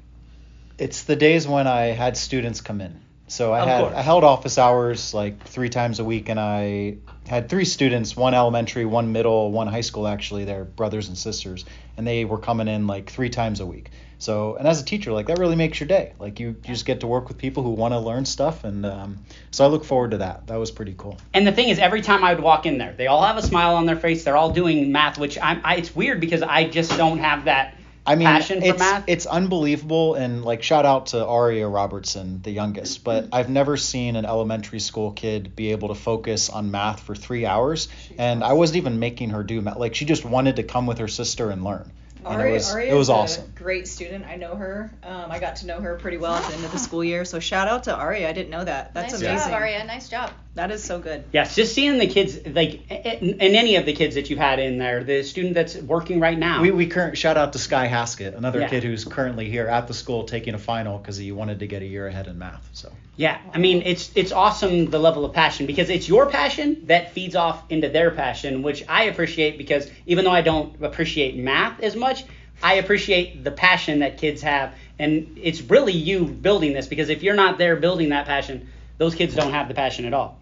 It's 0.78 1.04
the 1.04 1.16
days 1.16 1.48
when 1.48 1.68
I 1.68 1.86
had 1.88 2.18
students 2.18 2.62
come 2.62 2.82
in. 2.82 3.00
So 3.28 3.54
I 3.54 3.62
Of 3.62 3.68
had 3.68 3.82
course. 3.82 3.96
I 3.96 4.02
held 4.02 4.24
office 4.24 4.58
hours 4.58 5.14
like 5.14 5.44
three 5.48 5.70
times 5.70 6.00
a 6.00 6.04
week, 6.04 6.30
and 6.30 6.40
I 6.40 6.98
had 7.28 7.50
three 7.50 7.66
students, 7.66 8.16
one 8.16 8.36
elementary, 8.36 8.86
one 8.86 9.12
middle, 9.14 9.52
one 9.52 9.68
high 9.68 9.82
school. 9.82 10.08
Actually, 10.08 10.46
they're 10.46 10.64
brothers 10.64 11.08
and 11.08 11.18
sisters, 11.18 11.66
and 11.98 12.06
they 12.06 12.26
were 12.26 12.38
coming 12.38 12.68
in 12.68 12.86
like 12.86 13.10
three 13.10 13.30
times 13.30 13.62
a 13.62 13.66
week. 13.66 13.90
So, 14.20 14.56
and 14.56 14.68
as 14.68 14.80
a 14.82 14.86
teacher, 14.86 15.12
like 15.12 15.26
that 15.28 15.40
really 15.40 15.56
makes 15.56 15.80
your 15.80 15.88
day. 15.88 16.14
Like 16.20 16.40
you, 16.40 16.50
you 16.50 16.56
just 16.64 16.86
get 16.86 17.00
to 17.00 17.08
work 17.08 17.28
with 17.28 17.38
people 17.38 17.64
who 17.64 17.72
want 17.72 17.94
to 17.94 18.00
learn 18.00 18.26
stuff, 18.26 18.64
and 18.64 18.86
um, 18.86 19.18
so 19.50 19.66
I 19.66 19.70
look 19.70 19.86
forward 19.86 20.12
to 20.12 20.18
that. 20.18 20.48
That 20.48 20.58
was 20.58 20.70
pretty 20.70 20.94
cool. 20.96 21.18
And 21.34 21.48
the 21.48 21.52
thing 21.52 21.70
is, 21.70 21.80
every 21.80 22.02
time 22.02 22.24
I 22.24 22.34
would 22.36 22.44
walk 22.44 22.66
in 22.68 22.78
there, 22.78 22.94
they 22.94 23.08
all 23.08 23.24
have 23.24 23.38
a 23.38 23.42
smile 23.42 23.76
on 23.76 23.88
their 23.88 23.98
face. 23.98 24.24
They're 24.24 24.38
all 24.38 24.52
doing 24.52 24.92
math, 24.92 25.18
which 25.18 25.40
I'm. 25.42 25.62
I, 25.64 25.78
it's 25.78 25.96
weird 25.96 26.20
because 26.20 26.44
I 26.44 26.66
just 26.70 26.96
don't 26.96 27.18
have 27.18 27.46
that 27.46 27.76
I 28.08 28.16
mean, 28.16 28.28
it's 28.28 28.80
math. 28.80 29.04
it's 29.08 29.26
unbelievable, 29.26 30.14
and 30.14 30.46
like 30.46 30.62
shout 30.62 30.86
out 30.86 31.08
to 31.08 31.26
Aria 31.26 31.68
Robertson, 31.68 32.42
the 32.44 32.52
youngest. 32.52 33.04
But 33.04 33.30
I've 33.32 33.50
never 33.50 33.78
seen 33.78 34.16
an 34.16 34.26
elementary 34.26 34.80
school 34.80 35.12
kid 35.12 35.56
be 35.56 35.72
able 35.72 35.88
to 35.88 35.96
focus 35.96 36.50
on 36.50 36.70
math 36.70 37.02
for 37.02 37.16
three 37.16 37.46
hours, 37.46 37.88
and 38.18 38.44
I 38.44 38.54
wasn't 38.54 38.78
even 38.78 39.00
making 39.00 39.32
her 39.32 39.44
do 39.44 39.60
math. 39.60 39.78
Like 39.78 39.96
she 39.96 40.06
just 40.06 40.24
wanted 40.24 40.58
to 40.58 40.64
come 40.64 40.86
with 40.86 41.00
her 41.00 41.08
sister 41.08 41.50
and 41.50 41.64
learn, 41.64 41.92
Ari, 42.26 42.50
it 42.50 42.54
was 42.54 42.74
Ari 42.74 42.90
it 42.90 42.94
was 42.94 43.06
is 43.06 43.10
a 43.10 43.14
awesome. 43.14 43.52
great 43.56 43.88
student. 43.88 44.26
I 44.26 44.36
know 44.36 44.56
her. 44.56 44.92
Um, 45.04 45.32
I 45.32 45.40
got 45.40 45.58
to 45.58 45.68
know 45.68 45.80
her 45.80 45.96
pretty 45.96 46.18
well 46.18 46.34
at 46.34 46.48
the 46.50 46.56
end 46.56 46.66
of 46.66 46.72
the 46.72 46.80
school 46.80 47.04
year. 47.04 47.24
So 47.26 47.40
shout 47.40 47.68
out 47.68 47.84
to 47.84 47.96
Ari. 47.96 48.26
I 48.26 48.34
didn't 48.34 48.50
know 48.50 48.64
that. 48.64 48.94
That's 48.94 49.14
nice 49.14 49.22
amazing. 49.22 49.52
job, 49.52 49.62
Aria. 49.62 49.84
Nice 49.86 50.10
job. 50.10 50.32
That 50.56 50.72
is 50.72 50.84
so 50.84 51.00
good. 51.00 51.26
Yes, 51.34 51.56
just 51.56 51.74
seeing 51.76 51.98
the 51.98 52.08
kids, 52.08 52.40
like, 52.48 52.82
and 52.90 53.42
any 53.42 53.76
of 53.76 53.86
the 53.86 53.94
kids 53.94 54.16
that 54.16 54.30
you've 54.30 54.40
had 54.40 54.60
in 54.60 54.78
there, 54.78 55.04
the 55.04 55.22
student 55.24 55.54
that's 55.54 55.76
working 55.76 56.20
right 56.20 56.38
now. 56.40 56.62
We 56.62 56.72
we 56.72 56.88
current 56.88 57.18
shout 57.18 57.36
out 57.38 57.54
to 57.54 57.60
Sky 57.60 57.88
Haskett, 57.88 58.34
another 58.36 58.62
Yeah. 58.62 58.70
kid 58.70 58.84
who's 58.84 59.04
currently 59.04 59.50
here 59.50 59.68
at 59.68 59.88
the 59.88 59.94
school 59.94 60.24
taking 60.24 60.54
a 60.54 60.58
final 60.60 60.98
because 60.98 61.18
he 61.18 61.32
wanted 61.32 61.60
to 61.60 61.68
get 61.68 61.82
a 61.82 61.86
year 61.86 62.08
ahead 62.08 62.28
in 62.28 62.38
math. 62.40 62.70
So 62.74 62.92
Yeah, 63.18 63.40
I 63.54 63.60
mean 63.60 63.82
it's 63.86 64.12
it's 64.16 64.32
awesome 64.32 64.90
the 64.90 65.00
level 65.00 65.24
of 65.24 65.34
passion 65.34 65.66
because 65.66 65.90
it's 65.90 66.08
your 66.08 66.30
passion 66.30 66.88
that 66.88 67.14
feeds 67.14 67.36
off 67.36 67.64
into 67.70 67.88
their 67.88 68.12
passion, 68.12 68.62
which 68.62 68.84
I 68.90 69.04
appreciate 69.04 69.58
because 69.58 69.90
even 70.06 70.26
though 70.26 70.32
I 70.32 70.42
don't 70.42 70.84
appreciate 70.84 71.38
math 71.38 71.82
as 71.82 71.96
much, 71.96 72.26
I 72.62 72.76
appreciate 72.76 73.44
the 73.44 73.52
passion 73.52 74.00
that 74.00 74.18
kids 74.18 74.42
have, 74.42 74.76
and 75.00 75.40
it's 75.42 75.62
really 75.62 75.94
you 75.94 76.26
building 76.26 76.74
this 76.74 76.88
because 76.88 77.10
if 77.10 77.24
you're 77.24 77.36
not 77.36 77.58
there 77.58 77.78
building 77.78 78.10
that 78.10 78.26
passion, 78.26 78.68
those 78.98 79.16
kids 79.16 79.34
don't 79.34 79.52
have 79.52 79.70
the 79.70 79.74
passion 79.74 80.06
at 80.06 80.14
all. 80.14 80.38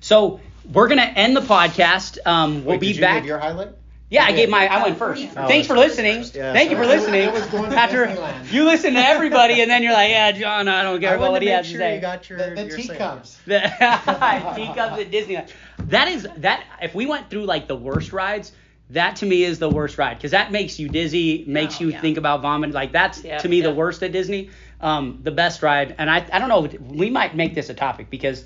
So 0.00 0.40
we're 0.72 0.88
gonna 0.88 1.02
end 1.02 1.36
the 1.36 1.42
podcast. 1.42 2.18
Um, 2.24 2.64
we'll 2.64 2.72
Wait, 2.74 2.80
be 2.80 2.86
did 2.88 2.96
you 2.96 3.02
back. 3.02 3.16
give 3.16 3.26
your 3.26 3.38
highlight? 3.38 3.68
Yeah, 4.08 4.24
I 4.24 4.32
gave 4.32 4.48
my. 4.48 4.68
I 4.68 4.82
went 4.84 4.98
first. 4.98 5.26
Oh, 5.36 5.48
Thanks 5.48 5.66
for 5.66 5.76
listening. 5.76 6.22
Yeah, 6.32 6.52
Thank 6.52 6.70
you 6.70 6.76
for 6.76 6.86
listening. 6.86 7.22
It 7.22 7.32
was 7.32 7.44
going 7.46 7.70
to 7.70 7.76
After 7.76 8.06
Disneyland. 8.06 8.52
you 8.52 8.64
listen 8.64 8.94
to 8.94 9.00
everybody, 9.00 9.60
and 9.62 9.70
then 9.70 9.82
you're 9.82 9.92
like, 9.92 10.10
yeah, 10.10 10.30
John, 10.30 10.68
I 10.68 10.82
don't 10.84 11.00
care 11.00 11.12
I 11.12 11.14
about 11.16 11.32
what 11.32 11.38
to 11.40 11.44
he 11.44 11.50
make 11.50 11.56
has 11.56 11.70
to 11.72 11.76
say. 11.76 11.94
you 11.96 12.00
got 12.00 12.28
your 12.30 12.38
The, 12.38 12.54
the 12.54 12.64
your 12.66 12.76
teacups. 12.76 13.38
The 13.46 13.60
teacups 13.60 15.00
at 15.00 15.10
Disneyland. 15.10 15.50
That 15.88 16.08
is 16.08 16.26
that. 16.38 16.64
If 16.82 16.94
we 16.94 17.06
went 17.06 17.30
through 17.30 17.46
like 17.46 17.66
the 17.66 17.76
worst 17.76 18.12
rides, 18.12 18.52
that 18.90 19.16
to 19.16 19.26
me 19.26 19.42
is 19.42 19.58
the 19.58 19.68
worst 19.70 19.98
ride 19.98 20.14
because 20.18 20.30
that 20.30 20.52
makes 20.52 20.78
you 20.78 20.88
dizzy, 20.88 21.44
makes 21.48 21.80
Oh, 21.80 21.84
you 21.84 21.90
yeah. 21.90 22.00
think 22.00 22.16
about 22.16 22.42
vomiting. 22.42 22.74
Like 22.74 22.92
that's 22.92 23.24
Yeah, 23.24 23.38
to 23.38 23.48
me 23.48 23.60
the 23.60 23.74
worst 23.74 24.02
at 24.04 24.12
Disney. 24.12 24.50
Um, 24.80 25.20
the 25.22 25.30
best 25.32 25.62
ride, 25.62 25.94
and 25.98 26.08
I 26.08 26.24
I 26.32 26.38
don't 26.38 26.48
know. 26.48 26.68
We 26.94 27.10
might 27.10 27.34
make 27.34 27.54
this 27.54 27.70
a 27.70 27.74
topic 27.74 28.08
because. 28.10 28.44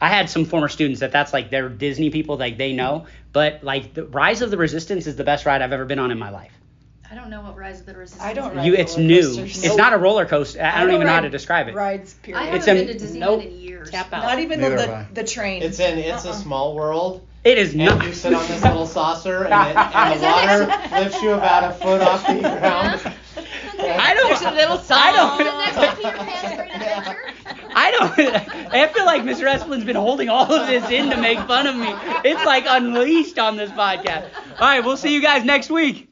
I 0.00 0.08
had 0.08 0.28
some 0.28 0.44
former 0.44 0.68
students 0.68 1.00
that 1.00 1.12
that's 1.12 1.32
like 1.32 1.50
they're 1.50 1.68
Disney 1.68 2.10
people, 2.10 2.36
like 2.36 2.58
they 2.58 2.72
know. 2.72 3.06
But 3.32 3.64
like 3.64 3.94
the 3.94 4.04
Rise 4.06 4.42
of 4.42 4.50
the 4.50 4.56
Resistance 4.56 5.06
is 5.06 5.16
the 5.16 5.24
best 5.24 5.46
ride 5.46 5.62
I've 5.62 5.72
ever 5.72 5.84
been 5.84 5.98
on 5.98 6.10
in 6.10 6.18
my 6.18 6.30
life. 6.30 6.52
I 7.10 7.14
don't 7.14 7.30
know 7.30 7.40
what 7.40 7.56
Rise 7.56 7.80
of 7.80 7.86
the 7.86 7.94
Resistance. 7.94 8.22
I 8.24 8.34
don't 8.34 8.50
is. 8.50 8.56
ride 8.56 8.66
You, 8.66 8.74
it's 8.74 8.96
new. 8.96 9.22
coasters. 9.22 9.64
It's 9.64 9.76
not 9.76 9.92
a 9.92 9.96
roller 9.98 10.26
coaster. 10.26 10.60
I, 10.60 10.78
I 10.78 10.80
don't, 10.84 10.92
even 10.94 11.06
know 11.06 11.12
how 11.12 11.20
to 11.20 11.30
describe 11.30 11.68
it. 11.68 11.74
Rides, 11.74 12.14
period. 12.14 12.40
I 12.40 12.44
haven't 12.46 12.58
It's 12.58 12.68
a- 12.68 12.74
been 12.74 12.86
to 12.98 13.04
Disneyland 13.04 13.18
nope. 13.20 13.42
in 13.44 13.52
years. 13.60 13.90
Tap 13.90 14.12
out. 14.12 14.22
Not 14.24 14.38
even 14.40 14.60
Neither 14.60 14.76
the, 14.76 14.86
the, 14.86 15.06
the 15.22 15.24
train. 15.24 15.62
It's 15.62 15.78
in 15.78 15.98
It's 15.98 16.24
a 16.24 16.30
uh-uh. 16.30 16.34
Small 16.34 16.74
World, 16.74 17.26
It 17.44 17.58
is 17.58 17.74
and 17.74 17.84
not. 17.84 18.04
you 18.04 18.12
sit 18.12 18.34
on 18.34 18.46
this 18.48 18.62
little 18.62 18.86
saucer, 18.86 19.44
and, 19.44 19.70
it, 19.70 19.76
and 19.76 20.20
the 20.20 20.24
water 20.90 21.00
lifts 21.04 21.22
you 21.22 21.30
about 21.30 21.70
a 21.70 21.74
foot 21.74 22.00
off 22.02 22.26
the 22.26 22.40
ground. 22.40 23.14
I 23.78 24.14
don't. 24.14 24.28
There's 24.28 24.42
a 24.42 24.50
little 24.50 24.78
song. 24.78 24.98
I 25.00 25.12
don't. 25.12 25.38
next 25.74 25.96
Peter 25.96 26.16
Pan's 26.16 26.56
Great 26.56 26.70
Adventure. 26.72 27.18
I 27.74 27.90
don't. 27.90 28.74
I 28.74 28.88
feel 28.88 29.04
like 29.04 29.22
Mr. 29.22 29.46
Esplin's 29.52 29.84
been 29.84 29.96
holding 29.96 30.28
all 30.28 30.50
of 30.52 30.66
this 30.66 30.88
in 30.90 31.10
to 31.10 31.16
make 31.16 31.38
fun 31.40 31.66
of 31.66 31.76
me. 31.76 31.88
It's 32.24 32.44
like 32.44 32.64
unleashed 32.66 33.38
on 33.38 33.56
this 33.56 33.70
podcast. 33.70 34.30
All 34.34 34.66
right, 34.66 34.84
we'll 34.84 34.96
see 34.96 35.12
you 35.12 35.20
guys 35.20 35.44
next 35.44 35.70
week. 35.70 36.05